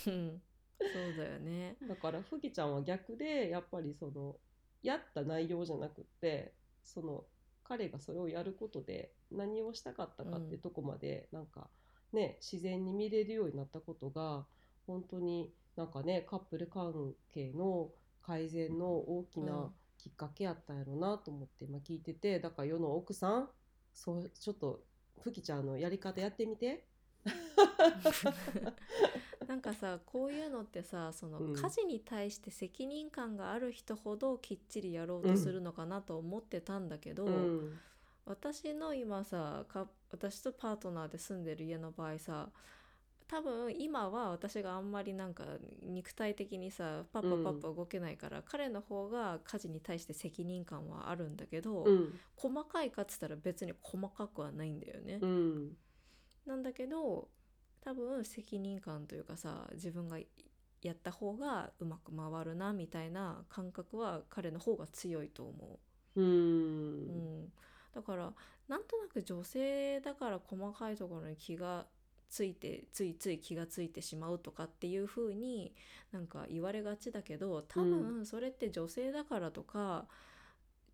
[0.07, 0.41] うん。
[0.79, 1.77] そうだよね。
[1.87, 4.35] だからふきちゃんは逆でやっぱりその
[4.81, 6.53] やった内容じゃなくって
[6.83, 7.23] その
[7.63, 11.69] 彼がそれをやることで何をしたかったかってとこまでなんか
[12.11, 14.45] ね自然に見れるようになったことが
[14.87, 17.89] 本当になんかねカップル関係の
[18.21, 19.45] 改善の大きうん。
[19.47, 23.49] なきっかけやったんやろうなと思って今聞いててだから世の奥さん
[23.93, 24.83] そうちょっと
[25.21, 26.85] ふきちゃんのやり方やってみて。
[29.47, 31.55] なんかさこういうのってさそのうん。
[31.55, 37.79] 家事に対して責任感がある人ほどきっちりやろうとするのかなと思ってたんだけど、うん。
[38.25, 42.49] 私の今さか私とパートナーで住んでる家の場合さ
[43.33, 45.43] 多分今は私があんまりなんか
[45.81, 52.19] 肉体的にさパッパパッパ動けないから、彼の方が家事に対して責任感はあるんだけど、うん。
[52.35, 55.17] 細かいかっつったら別に細かくはないんだよね。
[55.19, 55.71] うん。
[56.45, 57.27] なんだけど
[57.81, 60.19] 多分責任感というかさ自分が
[60.83, 65.79] やった方がうまく回るなみたいな感覚は彼の方が強いと思
[66.15, 66.21] う。
[66.21, 66.23] う。
[66.23, 67.51] うんん、
[67.95, 68.31] だから
[68.67, 71.87] なんとなく女性だから細かいところに気が
[72.33, 75.71] ついてついつい気がついてしまうとかっていう風に
[76.11, 80.05] なんか言われがちだけど多分それって女性だからとか、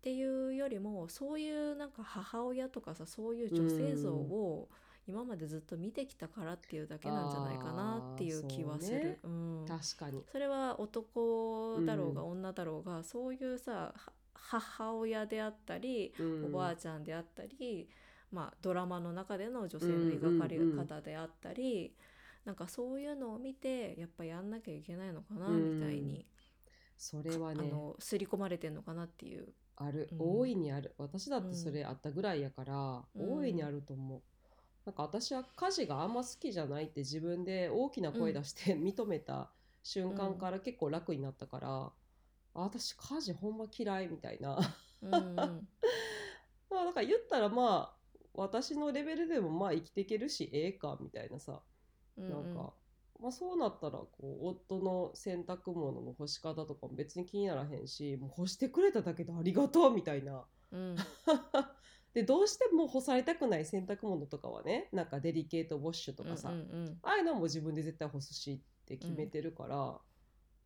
[0.02, 4.68] ていうよりもそういうなんか母親とかさそういう女性像を
[5.06, 9.18] 今までずっと見てきたからっていうだけなんじゃないかなっていう気はする。
[9.22, 10.22] うん、確かに。
[10.30, 13.94] それは男だろうがうん女だろうが、そういうさは
[14.34, 16.44] 母親であったり、うん。
[16.46, 17.88] おばあちゃんであったり、
[18.30, 21.94] まあ、ドラマの中での女性の描かれ方であったり、
[22.44, 25.80] なんかそういうのを見てやっぱやんなきゃいけないのかなうん。
[25.80, 26.26] みたいに、
[26.96, 29.48] それはあねの刷り込まれてんのかなっていう。
[29.76, 30.18] ある、うん。
[30.18, 30.94] 大いにある。
[30.98, 33.38] 私だってそれあったぐらいやから、うん。
[33.38, 34.22] 大いにあると思う。
[34.86, 39.50] なんか私は家事があんま好きじゃないって自分で大きな声出して認めた
[39.82, 41.92] 瞬間から結構楽になったから、あ
[42.54, 44.58] 私家事ほんま嫌いみたいな。
[45.02, 45.68] うんうん。
[46.70, 47.99] まあだから言ったらまあ
[48.34, 51.60] 私のレベルでもまあ生きていけるしええかみたいなさ。
[52.16, 52.74] うんなんか、
[53.20, 60.44] まあ、そうなったらこう夫の洗濯物の干し方とかも別に気にならへんしもう干してくれただけでありがとうみたいな。
[60.72, 60.96] うん。
[62.12, 70.00] でどうしても干されたくない洗濯物とかはねなんかデリケートウォッシュとかさ、うんうんああいうのも自分で絶対干すしって決めてるから、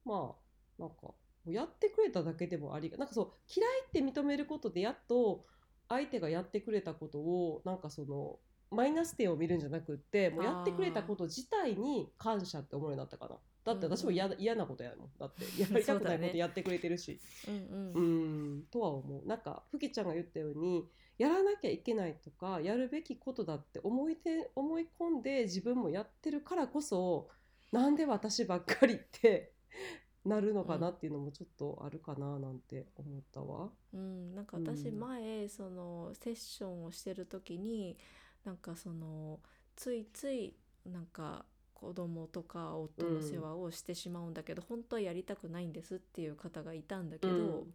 [0.05, 0.35] ま
[0.79, 1.15] あなんか
[1.47, 5.45] やってくれただけでもありがなんかそう嫌いって認めることでやっと
[5.89, 8.39] 相手がやってくれたことをなんかその
[8.71, 13.37] マイナス点を見るんじゃなくってもうやってくれたこと自体に感謝って思うようになったかな。
[13.65, 15.11] だって私も嫌,、嫌なことやもん。
[15.19, 17.21] だって やりたくないことやってくれてるし。
[17.49, 17.93] うんうん。
[17.93, 19.27] ううんんとは思う。
[19.27, 27.29] なんかふきちゃんが言ったようにやらなきゃいけないとかやるべきことだって思いて思い込んで自分もやってるからこそ
[27.71, 29.53] なんで私ばっかりって
[30.25, 33.71] なるのかなっていうのもちょっとあるかななんて思ったわ。
[33.93, 34.65] うん、なんかうん。
[34.65, 37.97] 私前、そのセッションをしてる時に
[38.45, 39.41] なんかその
[39.77, 40.55] ついつい
[40.87, 41.45] なんか
[41.75, 47.75] 子供とか夫の世話をしてしまうんだけど、本当はやりたくないんですっていう方がいたんだけど、うん。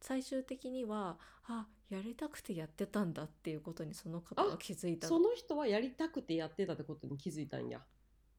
[0.00, 1.16] 最終的には
[1.48, 7.80] あやりたくてやってたんだっていうことにその方が気づいたその人はやりたくてやってたってことに気づいたんや。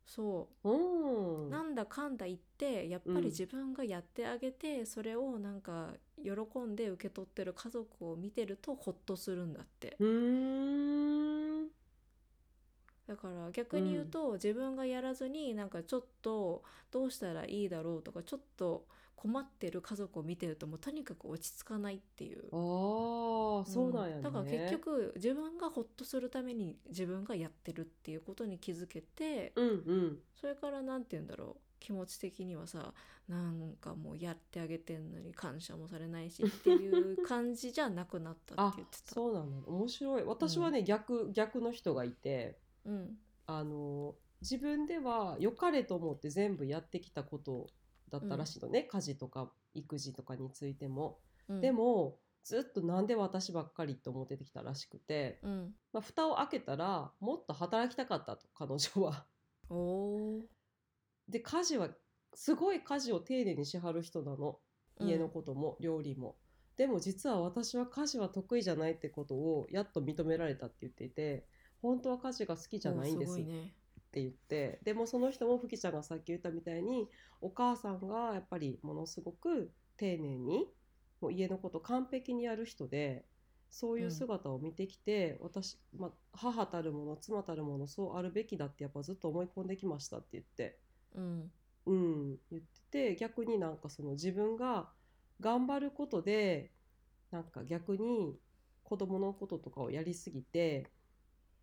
[0.08, 1.50] そううん。
[1.50, 5.90] なんだかんだ言ってやっぱり自分がやってあげて、それをなんか
[6.24, 9.98] 喜んで受け取ってる家族を見てるとホッとするんだって。
[13.08, 18.86] だから逆に言うと、自分がやらずになんかちょっとどうしたらいいだろうとかちょっと
[19.18, 22.46] 困ってる家族を見てるともうとにかく落ち着かないっていう。
[22.54, 30.20] ああそうなんやね、だから結局自分がホッとするために自分がやってるっていうことに気づけて、うんうん。
[30.40, 31.62] それからなんて言うんだろう。
[31.80, 32.92] 気持ち的にはさ
[33.28, 39.14] なんかもうやってあげてんのに感謝もされないしっていう感じじゃなくなったあって言ってた。
[39.14, 40.24] そうなんだ面白い。
[40.24, 43.18] 私はね、逆逆の人がいてうん。
[43.46, 47.68] あの自分では良かれと思って全部やってきたこと
[48.10, 59.26] だったらしいのね、家事とか育児とかについても、うん、でもずっとなんで私ばっかりって思っててきたらしくて、うん、まあ、蓋を開けたらもっと働きたかったと彼女は。
[61.28, 61.90] で家事は
[62.34, 64.60] すごい家事を丁寧にしはる人なの。
[65.00, 65.10] うん。
[65.10, 66.38] 家のことも、料理も。
[66.76, 71.46] でも実は私は家事は得意じゃないってことをやっと認められたって言っていて。
[71.82, 73.40] 本当は家事が好きじゃないんです。
[73.40, 77.08] っおーごいねて言ってでもその人もふきちゃんがさっき言ったみたいに
[77.42, 80.68] お母さんがやっぱりものすごく丁寧に
[81.22, 83.26] もう家のこと完璧にやる人で
[83.70, 90.80] そういう姿を見てきて、私、まあ、母たるもの妻たるものそうあるべきだってやっぱずっと思い込んできましたって言って。
[91.16, 91.52] うん
[91.86, 94.90] うん、言ってて逆になんかその自分が
[95.40, 96.72] 頑張ることで
[97.32, 98.40] なんか逆に
[98.84, 100.88] 子供のこととかをやりすぎて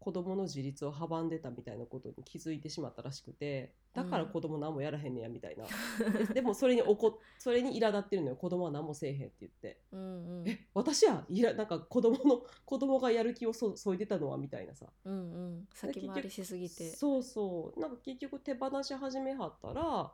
[0.05, 5.65] 子供の自立を阻んでたみたいなことに気づいてしまったらしくてだから子供何もやらへんねやみたいな、
[6.27, 8.37] ででもそれに怒それに苛立ってるのよ。
[8.37, 9.81] 子供は何もせえへんって言って。
[9.93, 10.49] うんうん。
[10.49, 14.93] え私はいらなんか子供の子供がやる気をそそいでたのはみたいなさ。
[15.05, 15.69] うんうん。
[15.73, 16.91] 先回りしすぎて。
[16.91, 17.81] そうそう。
[17.81, 20.13] なんか結局手放し始めはったら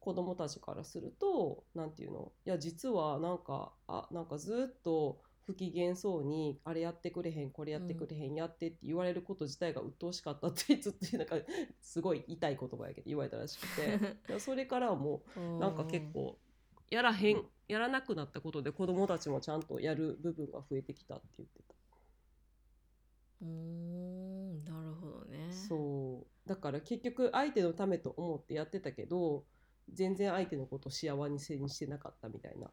[0.00, 2.32] 子供たちからするとなんていうの？
[2.46, 5.20] いや実はなんかあなんかずっと
[5.50, 11.36] 不機嫌そうにあれやってくれへんこれやってくれへん、やってって言われること自体が鬱陶しかったってずっとなんか
[11.80, 14.38] すごい痛い言葉やけど言われたらしくて。
[14.38, 16.38] それからはもうなんか結構
[16.90, 21.74] やらへんやらなくなったことで子供たちもちゃんとやる部分が増えてきたって言ってた。
[23.42, 25.52] うーんなるほどね。
[25.52, 26.48] そう。
[26.48, 29.44] だから結局相手のためと思ってやってたけど
[29.92, 32.70] 全然相手のことを幸せにしてなかったみたいな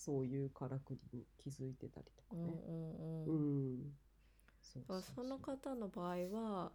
[0.00, 2.52] そういうからくりに気づいてたりとかうんね。
[2.66, 3.74] うんううん。
[3.76, 6.72] うだからその方の場合は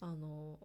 [0.00, 0.58] あの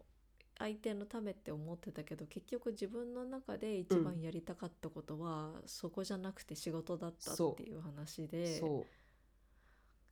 [0.59, 8.59] 相手のためって思ってたけど結局自分の中で一番やりたかったことは、そこじゃなくて仕事だったっていう話で。
[8.59, 8.85] そう。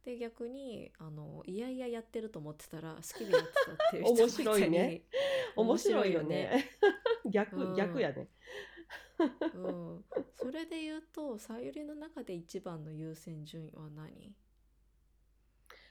[0.06, 5.02] で逆にあのいやいややってると思ってたら好きでやってたっていう人 面白いね。
[5.56, 6.70] 面白いよね。
[7.26, 7.76] 逆、うん。
[7.76, 8.30] 逆やね。
[9.20, 10.06] うん、
[10.36, 14.34] それで言うとさゆりの中で一番の優先順位は何？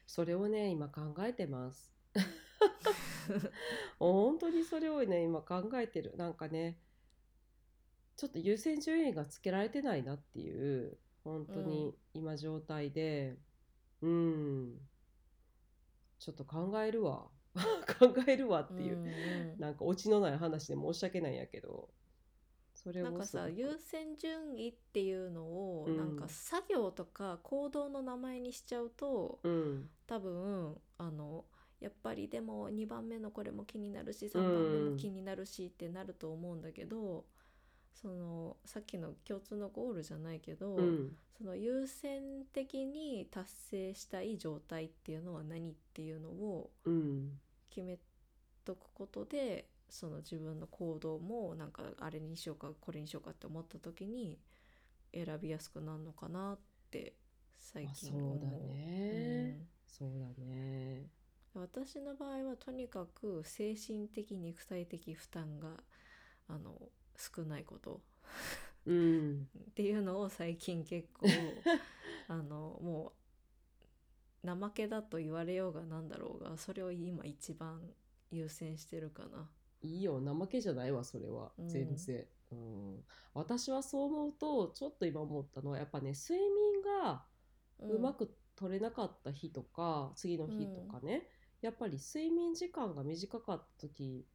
[0.06, 1.92] それをね今考えてます。
[3.98, 6.14] 本当にそれをね今考えてる。
[6.16, 6.78] なんかね
[8.16, 13.36] ちょっと優先順位がつけられてないなっていう本当に今状態で。
[14.02, 14.78] うん。
[16.18, 17.30] ちょっと考えるわ。
[17.98, 19.58] 考えるわっていう、うんうん。
[19.58, 21.88] なんかオチのない話で申し訳ないんやけど
[22.84, 26.16] それをなんかさ優先順位っていうのを、うんなん。
[26.16, 29.88] か作業とか行動の名前にしちゃうとうん。
[30.06, 31.46] 多分あの
[31.80, 37.24] やっぱりでも2番目のこれも気になるし3番目も気になるしってなると思うんだけど、
[37.94, 41.16] そのさっきの共通のゴールじゃないけど、うん。
[41.36, 47.38] その優先的に達成したい状態っていうのは何っていうのをうん。
[47.70, 47.98] 決め
[48.64, 54.40] とくことでその自分の行動もなんかあれにしようかこれにしようかって思った時に
[55.12, 56.58] 選びやすくなるのかなっ
[56.90, 57.14] て
[57.60, 58.38] 最まあ近思う。
[58.40, 61.08] そうだね、そうだね
[61.54, 65.68] うん私の場合はとにかく精神的肉体的負担が
[66.48, 66.74] あの
[67.16, 68.00] 少ないこと
[68.86, 71.28] うんっていうのを最近結構
[72.26, 73.12] あのも
[74.42, 77.80] う怠けだと言われようがなんだろうがそれを今一番
[78.32, 79.48] 優先してるかな。
[79.84, 81.52] いいよ怠けじゃないわそれは。
[81.58, 81.68] うん。
[81.68, 83.04] 全然、うん。
[83.34, 87.24] 私はそう思うとちょっと今思ったのはやっぱね睡眠が
[87.80, 91.28] うまく取れなかった日とか、次の日とかね、
[91.60, 94.26] やっぱり睡眠時間が短かった時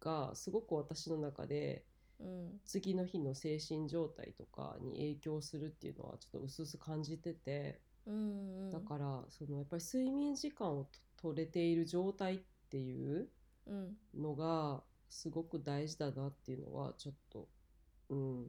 [0.00, 1.84] がすごく私の中で
[2.18, 2.60] うん。
[2.64, 12.38] 次の日の精神状態とかに影響するっていうのはちょっと薄々感じててうんうん、だからそのやっぱり睡眠時間をと取れている状態っ
[12.70, 13.28] ていううん
[14.14, 17.48] のがすごく大事だなっていうのはちょっと、
[18.08, 18.46] うん、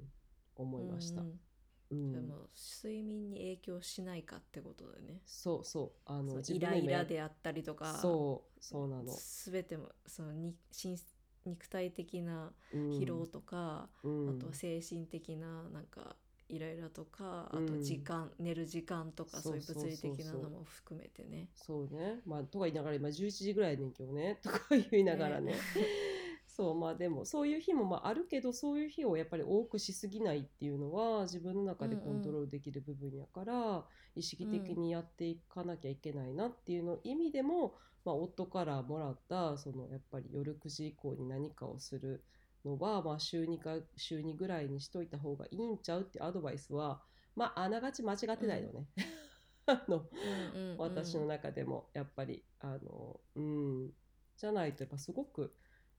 [0.56, 1.22] 思いました。
[1.22, 2.48] ううんんでも
[2.84, 5.22] 睡眠に影響しないかってことだよね。
[5.26, 5.92] そうそう。
[6.06, 7.94] あのイライラであったりとか。
[7.96, 9.14] そうそうなの。
[9.46, 10.98] 全てもそのに心
[11.46, 12.90] 肉体的なうん。
[12.92, 14.30] 疲労とか、うん。
[14.38, 16.16] あとは精神的ななんか
[16.52, 17.64] イライラとか、うん。
[17.66, 21.50] あと時間寝る時間とかそういう物理的なのも含めてね。
[21.56, 22.20] そうね。
[22.26, 24.40] まあとか言いながら今11時ぐらいやねんけどね。
[24.44, 25.56] とか言いながらね。
[26.46, 33.86] そうまあでもそういう日もまああるけどそういう日をやっぱり多くしすぎないっていうのは自分の中でコントロールできる部分やから、
[34.16, 42.24] 意識的にやっていかなきゃいけないなっていうの意味でも、まあ、夫からもらったそのやっぱり夜9時以降に何かをする
[42.66, 47.02] のは、まあ、週2か週2ぐらいにしといた方がいいんちゃうっていうアドバイスは
[47.36, 48.88] まああながち間違ってないのね。
[49.68, 50.78] あのうんうんうん。
[50.78, 53.92] 私の中でもやっぱりあのうん。
[54.38, 55.56] じゃないとやっぱすごく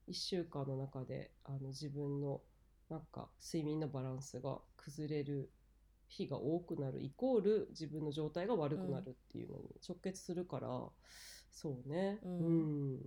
[0.06, 2.42] 1週間の中であの自分の
[2.88, 5.52] なんか睡眠のバランスが崩れる
[6.08, 10.68] 日が多くなるイコール自分の状態が悪くなるっていうのに直結するから、
[11.50, 12.20] そうね。
[12.22, 12.62] ううん。
[12.96, 13.00] ん、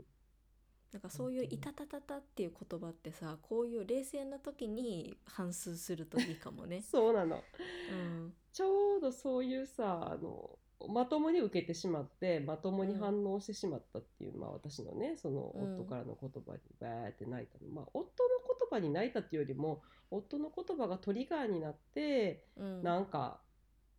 [0.95, 6.81] なんかそういう「いたたたた」っていう言葉ってさこういう冷静な時に反数するといいかもね。
[6.89, 7.43] そうなの。
[7.91, 8.33] うん。
[8.53, 15.81] ちょうどそういうさあのまともに受けてしまってまともに反応してしまったっていう、まあ私のねそのうん。
[15.81, 22.83] 夫からの言葉にバーって泣いたの、まあ夫の言葉に泣いたっていうよりも夫の言葉がトリガーになって、うん。
[22.83, 23.41] なんか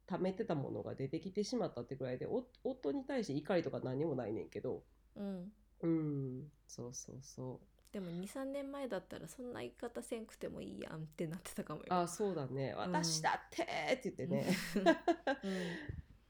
[0.07, 4.83] 溜めてたものが出てきてしまったってぐらいでお夫に対して怒りとか何もないねんけど
[5.15, 5.53] うん
[5.83, 6.51] うん。
[6.67, 7.67] そうそうそう。
[7.93, 11.87] でも23年前だったらそんな言い方せんくてもいいやんってなってたかもよ。
[11.89, 12.75] あそうだね。
[12.77, 14.47] 私だってって言ってね、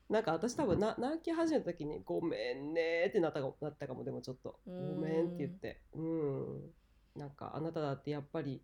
[0.08, 5.82] う なんか私多分な泣き始めた時に「ごめんね」ってなったかもなったかもでもちょっと「うんごめん」って言って。
[5.94, 6.74] うん。
[7.16, 8.62] なんかあなただってやっぱり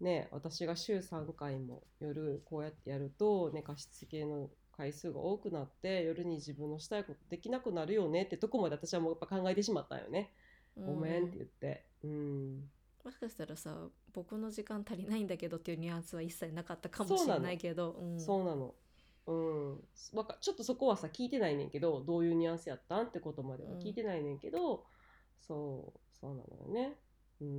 [0.00, 4.48] ね私が週3回も夜こうやってやると寝かしつけの
[4.80, 10.32] 回数が多くなって夜に自分のしたいことできなくなるよねってとこまで私はもうやっぱ考えてしまったんよね。
[10.80, 10.86] ん。
[10.86, 11.84] ごめんって言って。
[12.02, 12.64] うん。
[13.04, 13.76] もしかしたらさ
[14.14, 17.92] 僕の時間足りないんだけどっていうニュアンスは一切なかったかもしれないけど。
[17.92, 18.20] うん。
[18.20, 18.74] そうなの。
[19.26, 19.72] うん、
[20.14, 24.86] わかちょっとそこはさ聞いてないねんけどどういうニュアンスやったんってことまでは聞いてないねんけど、
[25.46, 26.96] そうそうなのよね。
[27.42, 27.48] うん。
[27.48, 27.52] う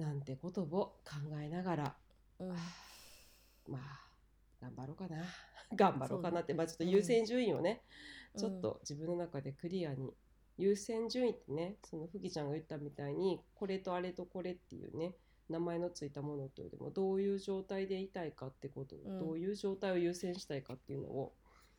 [0.00, 0.02] ん。
[0.02, 0.66] なんてことを
[1.04, 1.96] 考えながら。
[2.38, 2.56] うん。
[3.68, 4.03] まあ
[4.64, 5.24] 頑張ろうかな。
[5.74, 7.82] 頑張ろうかなって、まあ、ちょっと優先順位をね、
[8.34, 8.40] うん。
[8.40, 10.14] ちょっと自分の中でクリアに
[10.56, 15.14] 優先順位ってねそのふきちゃんが言ったみたいにこれとあれとこれっていうね
[15.48, 19.18] 名前のついたものというよりもどういう状態でいたいかってこと、うん。
[19.18, 21.34] どういう状態を優先したいかっていうのを、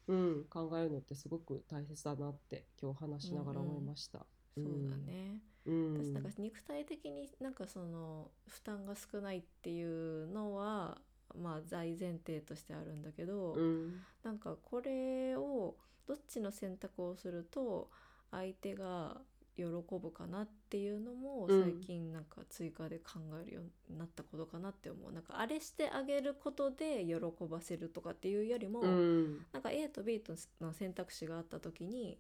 [0.08, 4.26] うん、考えるのってすごく大切だなって今日話しながら思いました。
[4.56, 10.98] そうだね、うん、私なんか肉体的になんかその負担が少ないっていうのは
[11.42, 14.02] まあ大前提としてあるんだけど、うん。
[14.24, 15.76] なんかこれを
[16.08, 17.90] どっちの選択をすると
[18.32, 19.18] 相手が
[19.56, 21.64] 喜ぶかなっていうのもうん。
[21.64, 27.16] 最近なんか追加で考えるようになったことかなって思う、なんかあれしてあげることで喜
[27.50, 29.46] ばせるとかっていうよりも、うん。
[29.54, 32.20] なんか A と B との選択肢があった時に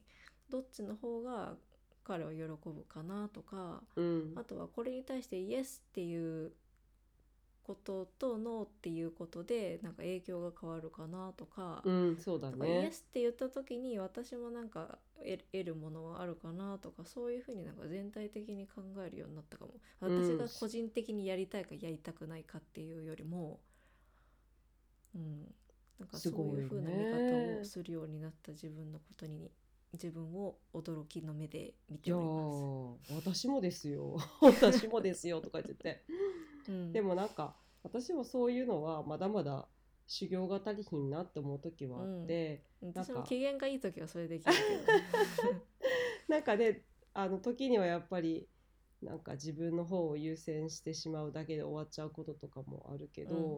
[0.50, 1.56] どっちの方が
[2.04, 4.34] 彼は喜ぶかなとかうん。
[4.36, 6.52] あとはこれに対してイエスっていう
[7.66, 12.92] こととノーっていうことでなんか影響が変わるかなとか,、うん、そうだとかイエね。
[12.92, 15.00] スって言った時に私もなんか
[15.52, 23.60] 得るものはあるかなとかそういうふうになんか全体的に考えるようになったかもうん私が個人的にやりたいかやりたくないかっていうよりも
[25.16, 25.54] うん
[26.00, 29.50] なんかそういうふうな見方をするようになった自分のことに
[29.94, 32.20] 自分を驚きの目で見てお
[33.10, 36.04] りまー私もですよ 私もですよとか言って。
[36.68, 36.94] うん。
[36.94, 39.68] でもなんか私もそういうのはまだまだ
[40.08, 44.60] 修行が足りひんなって思う時はあって、私なんかも機嫌がいい時はそれできるけ
[45.52, 45.62] ど。
[46.28, 48.48] なんかねあの時にはやっぱり
[49.02, 53.54] なんか自分の方を優先してしまうだけで終わっちゃうこととかもあるけど、うん。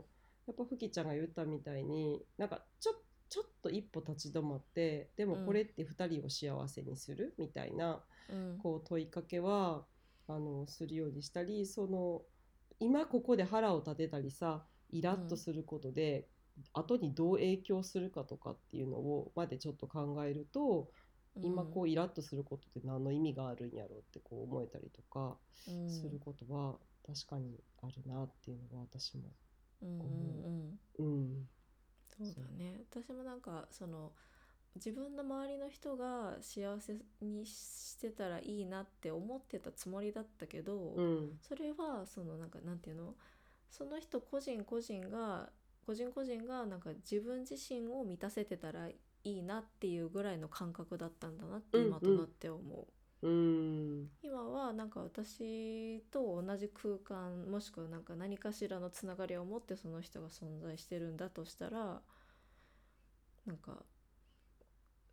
[0.48, 2.96] やっぱふきちゃんが言ったみたいになんかちょ
[3.30, 8.58] ちょっと一歩立ち止まってでもこれって2人を幸せにするみたいな、うん。
[8.60, 9.86] こう問いかけは
[10.28, 12.22] あのするようにしたりその
[12.80, 16.28] 今ここで腹を立てたりさイラッとすることで、
[16.74, 20.90] 後にどう影響するかとかっていうのをまでちょっと考えると、
[21.42, 25.90] 今こうイラッとすることって何の意味があるんやろうってこう思えたりとかうん。
[25.90, 29.24] することは確かにあるなっていうのは私も。
[29.82, 31.06] うんうんうん。
[31.06, 31.50] うん。
[32.08, 32.82] そうだね。
[32.92, 34.14] 私もなんかその
[34.78, 41.38] 自分の周りの人が幸せにしてたらいいなって思ってたつもりだったけど、うん。
[41.42, 43.14] それはそのなんかなんていうの？
[43.70, 45.50] その人個人個人が
[45.86, 52.88] 個人個人がなんか自分自身を満たせてたらいいなっていうぐらいの感覚だったんだなって今となって思
[53.22, 53.28] う。
[53.28, 54.10] うん。
[54.22, 62.02] 今はなんなんか私と同じ空間もしくはなんか何かしらのつながりを持ってその人が存在してるんだとしたら
[63.46, 63.84] なんか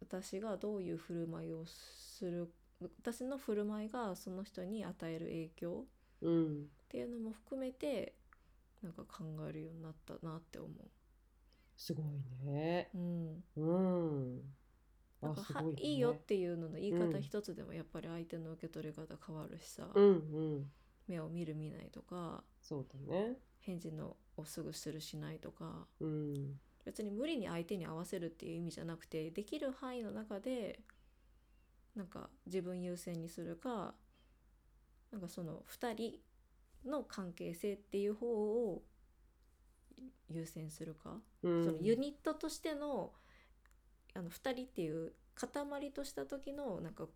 [0.06, 5.84] 私がどういう振る舞いをする私の振る舞いがその人に与える影響
[6.20, 8.14] うんっていうのも含めて
[8.82, 10.68] なんか考えるようになったなって思
[11.76, 12.88] すごいね。
[12.94, 12.98] う。
[12.98, 13.60] うん、う
[14.36, 14.40] ん。
[15.20, 15.82] なんかはあすごいね。
[15.82, 17.22] いいよっていうのの言い方うん。
[17.22, 20.70] 一つでもやっぱり相手の受け取り方変わるしさ、うんうん。
[21.08, 23.36] 目を見る見ないとかそうだね。
[23.60, 25.86] 返事のをすぐするしないとか。
[26.00, 30.80] うん別に無理に相手に合わせるっていう意味じゃなくてできる範囲の中で
[31.96, 33.94] なんか自分優先にするか
[35.12, 38.82] なんかその2人の関係性っていう方を
[40.28, 41.64] 優先するか、うん。
[41.64, 43.12] そのユニットとしての
[44.14, 47.06] あの2人っていう塊とした時のなんか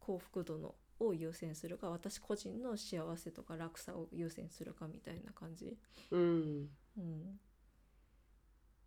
[0.00, 5.76] 幸福度のを優先するか私個人の幸せとか楽さを優先するかみたいな感じ、
[6.10, 6.68] うん。
[6.96, 7.40] うん、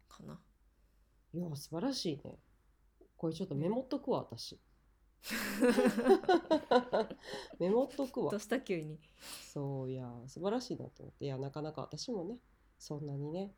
[0.08, 0.40] かな。
[1.34, 2.40] いや素晴らしいね
[3.16, 4.60] これちょっとメモっとくわ私
[7.60, 9.00] メモっとくわどうした急に。
[9.52, 12.38] そういや素晴らしいなと思っていやなかなか私もね
[12.80, 13.54] そんなにね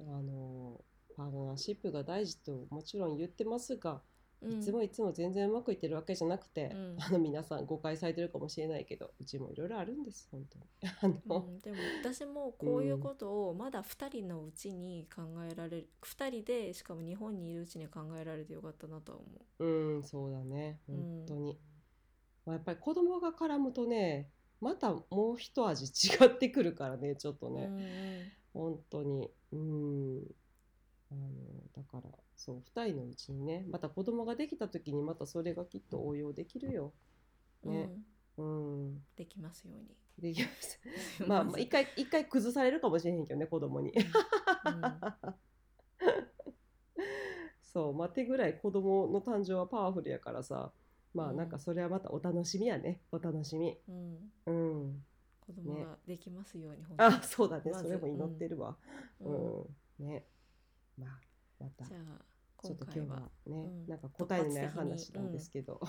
[0.00, 0.82] あの
[1.16, 4.00] パートナーシップが大事ともちろん言ってますが、うん
[4.42, 6.96] いつもいつも全然うまくいってるわけじゃなくて、うん。
[6.98, 10.28] あの皆さん誤解されてるかもしれないけどうちもいろいろあるんです。
[10.30, 10.64] 本当に。
[11.02, 19.28] あのうん、でも私もこういうことをまだ2人のうちに考えられる、2人でしかも日本にいるうちに考えられてよかったなとは思
[19.58, 19.98] う。
[19.98, 20.80] んそうだね。
[20.88, 20.92] う。
[20.92, 21.58] 本当に、
[22.46, 24.30] まあ、やっぱり子供が絡むとね
[24.60, 27.54] またもう一味違ってくるからねちょっとう。
[27.54, 27.64] ね、
[28.54, 28.62] うん。
[28.62, 29.30] 本当に。
[29.52, 30.22] うん
[31.12, 31.22] あの
[31.76, 36.92] だからそう2人のうちにねまた子供ができた時にまたそれがきっと応用できるよ。
[37.64, 37.72] うん。
[37.72, 37.90] ね。
[38.38, 39.88] うん、できますように。
[40.18, 40.80] できます。
[41.26, 43.92] まあ、まあ、一回一回崩されるかもしれへんけどね子供に。
[47.62, 50.72] そう、まあ、手ぐらい子供の誕生はパワフルやからさ
[51.14, 51.36] まあうん。
[51.36, 53.00] なんかそれはまたお楽しみやね。
[53.12, 53.78] お楽しみ。
[53.88, 54.32] うん。
[54.46, 55.04] うん、うん、
[55.40, 57.14] 子供ができますように、本当に。
[57.16, 57.72] あそうだね。
[57.74, 58.76] それも祈ってるわ。
[59.20, 60.04] ううん。
[60.04, 60.06] ん。
[60.06, 60.24] ね
[61.00, 61.20] まあ
[61.58, 61.84] また。
[61.84, 62.24] じゃあ
[62.62, 63.86] ちょっと今回ははね、うん。
[63.86, 65.80] なんか答えのない話なんですけど、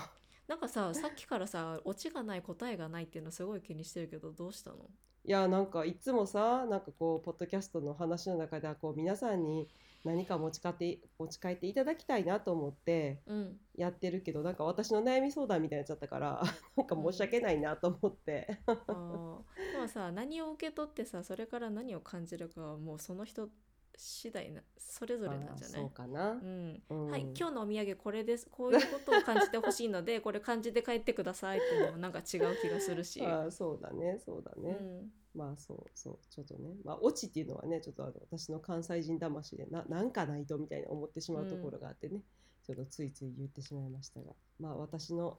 [0.48, 4.90] なんかさ さっきからさオチがない答えがないっていうのすごい気にしてるけどどうしたの？
[5.24, 9.68] いやなんかいつもさなんかこうポッドキャストの話の中ではこう皆さんに
[10.02, 13.60] 何か持ち帰って持ち帰っていただきたいなと思ってうん。
[13.76, 16.42] やってるけどなんか私の悩み相談みたいになっちゃったから
[16.76, 19.72] なんか申し訳ないなと思って、あー。
[19.72, 23.48] でもさ何を受け取ってさそれから何を感じるかはもうその人
[23.96, 25.80] 次第なそれぞれなんじゃない？
[25.80, 26.32] そうかな。
[26.32, 26.82] う、ん。
[26.90, 27.06] うん。
[27.10, 28.48] はい今日のお土産これです。
[28.50, 36.70] こういうことを感じてほしいのでこれ感じて帰ってくださいっていうのもなんか違う気がするし、あーそうだねそうだうね、ん、まあそうそうちょっとね。
[36.84, 42.20] まあオチっていうのはねちょっとあの私の関西人魂でななんかないとみたいに思ってしまうところがあってね、
[42.66, 44.32] ちょっとついつい言ってしまいましたが。
[44.58, 45.38] まあ私の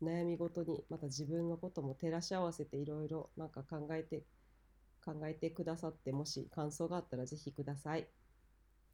[0.00, 4.22] 悩み事にまた自分のことも照らし合わせていろいろなんか考えて
[5.04, 8.06] 考えてくださってもし感想があったらぜひください。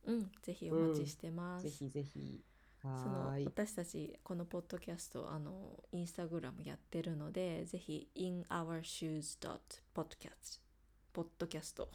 [0.07, 1.65] うん、ぜひお待ちしてます。
[1.65, 2.43] ぜひぜひ。
[2.83, 10.61] その私たちこのポッドキャストあのインスタグラムやってるのでぜひ inourshoes.podcast
[11.15, 11.89] ポッドキャスト。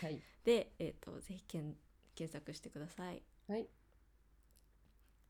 [0.00, 0.18] はい。
[0.44, 1.76] で、えー、とぜひ検
[2.14, 3.22] 検索してください。
[3.48, 3.68] はい。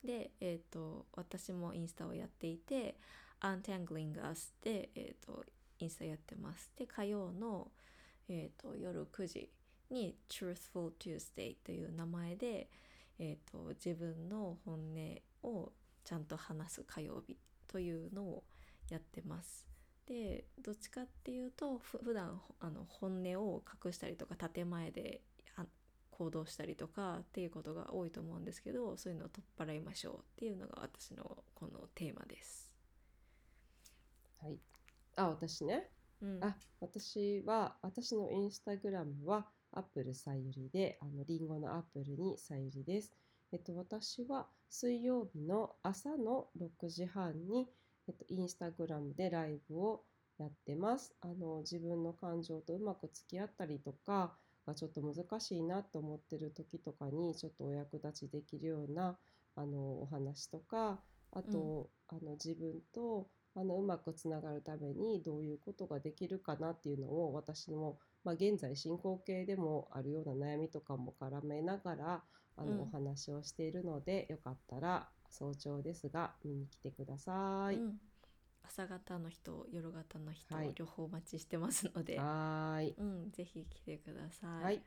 [0.04, 2.96] で、えー、と私もインスタをやっていて
[3.40, 5.44] Untangling Us で、えー、と
[5.80, 6.70] インスタやってます。
[6.76, 7.72] で火曜の、
[8.28, 9.50] えー、と夜9時
[9.90, 12.68] に Truthful Tuesday という名前で、
[13.18, 15.72] えー、と自分の本音を
[16.04, 17.36] ちゃんと話す火曜日
[17.68, 18.44] というのを
[18.90, 19.66] やってます。
[20.06, 25.22] でどっちかっていうとふ普段あの本音を隠したりとか建前で
[26.16, 32.70] 行動したりとかっていうことが多いと思うんですけどそういうのを取っ払いましょうっていうのが私のこのテーマです。
[34.40, 34.58] はい
[35.16, 35.90] あ私ね
[36.24, 43.12] うん、あ私は私のインスタグラムはアップルさゆりであのリンゴのアップルにさゆりです。
[43.52, 47.68] えっと私は水曜日の朝の6時半に
[48.08, 50.02] えっとインスタグラムでライブを
[50.38, 51.14] やってます。
[51.20, 54.34] あの自分の感情とうまく付き合ったりとか
[54.66, 59.18] がちょっと難しいなと思ってる時とかにちょっとお役立ちできるような
[59.56, 61.00] あのお話とか
[61.34, 72.22] あと、あの自分とあのうまくつながるためにどういうことができるかなっていうのを私の、まあ、現在進行形でもあるような悩みとかも絡めながら
[72.56, 77.76] あの、うんお話をしているのでよかったら早朝ですが見に来てください。
[77.76, 77.98] うん
[78.66, 82.94] 朝方の人夜型の人、はい両方お待ちしてますので、はーい。
[82.98, 84.64] うん、ぜひ来てください。
[84.64, 84.82] はい。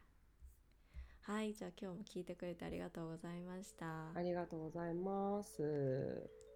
[1.27, 3.85] はい、じゃあ今日も聞いてくれてありがとうございました。
[4.15, 5.61] ありがとうございます。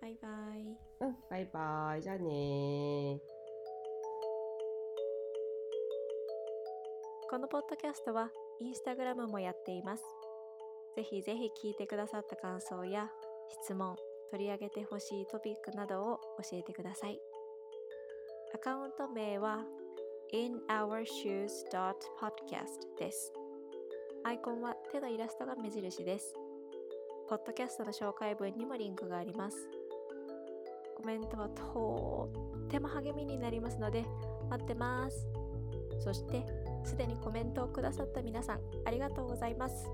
[0.01, 0.77] バイバイ。
[1.01, 2.01] うん、バイバイ。
[2.01, 3.19] じゃあねー。
[7.29, 10.03] このポッドキャストはインスタグラムもやっています。
[10.95, 13.11] ぜひぜひ聞いてくださった感想や
[13.65, 13.97] 質問、
[14.31, 17.19] 取り上げてほしいトピックなどを教えてください。
[18.55, 19.65] アカウント名は
[20.33, 23.33] inourshoes.podcast です。
[24.23, 26.35] アイコンは手のイラストが目印です。
[27.27, 29.67] ポッドキャストの紹介文にもリンクがあります。
[30.95, 32.29] コメントはと
[32.65, 34.05] っても励みになりますので
[34.47, 35.27] 待ってます。
[35.99, 36.45] そして
[36.83, 39.89] すでにコメントをくださった皆さんありがとうございます。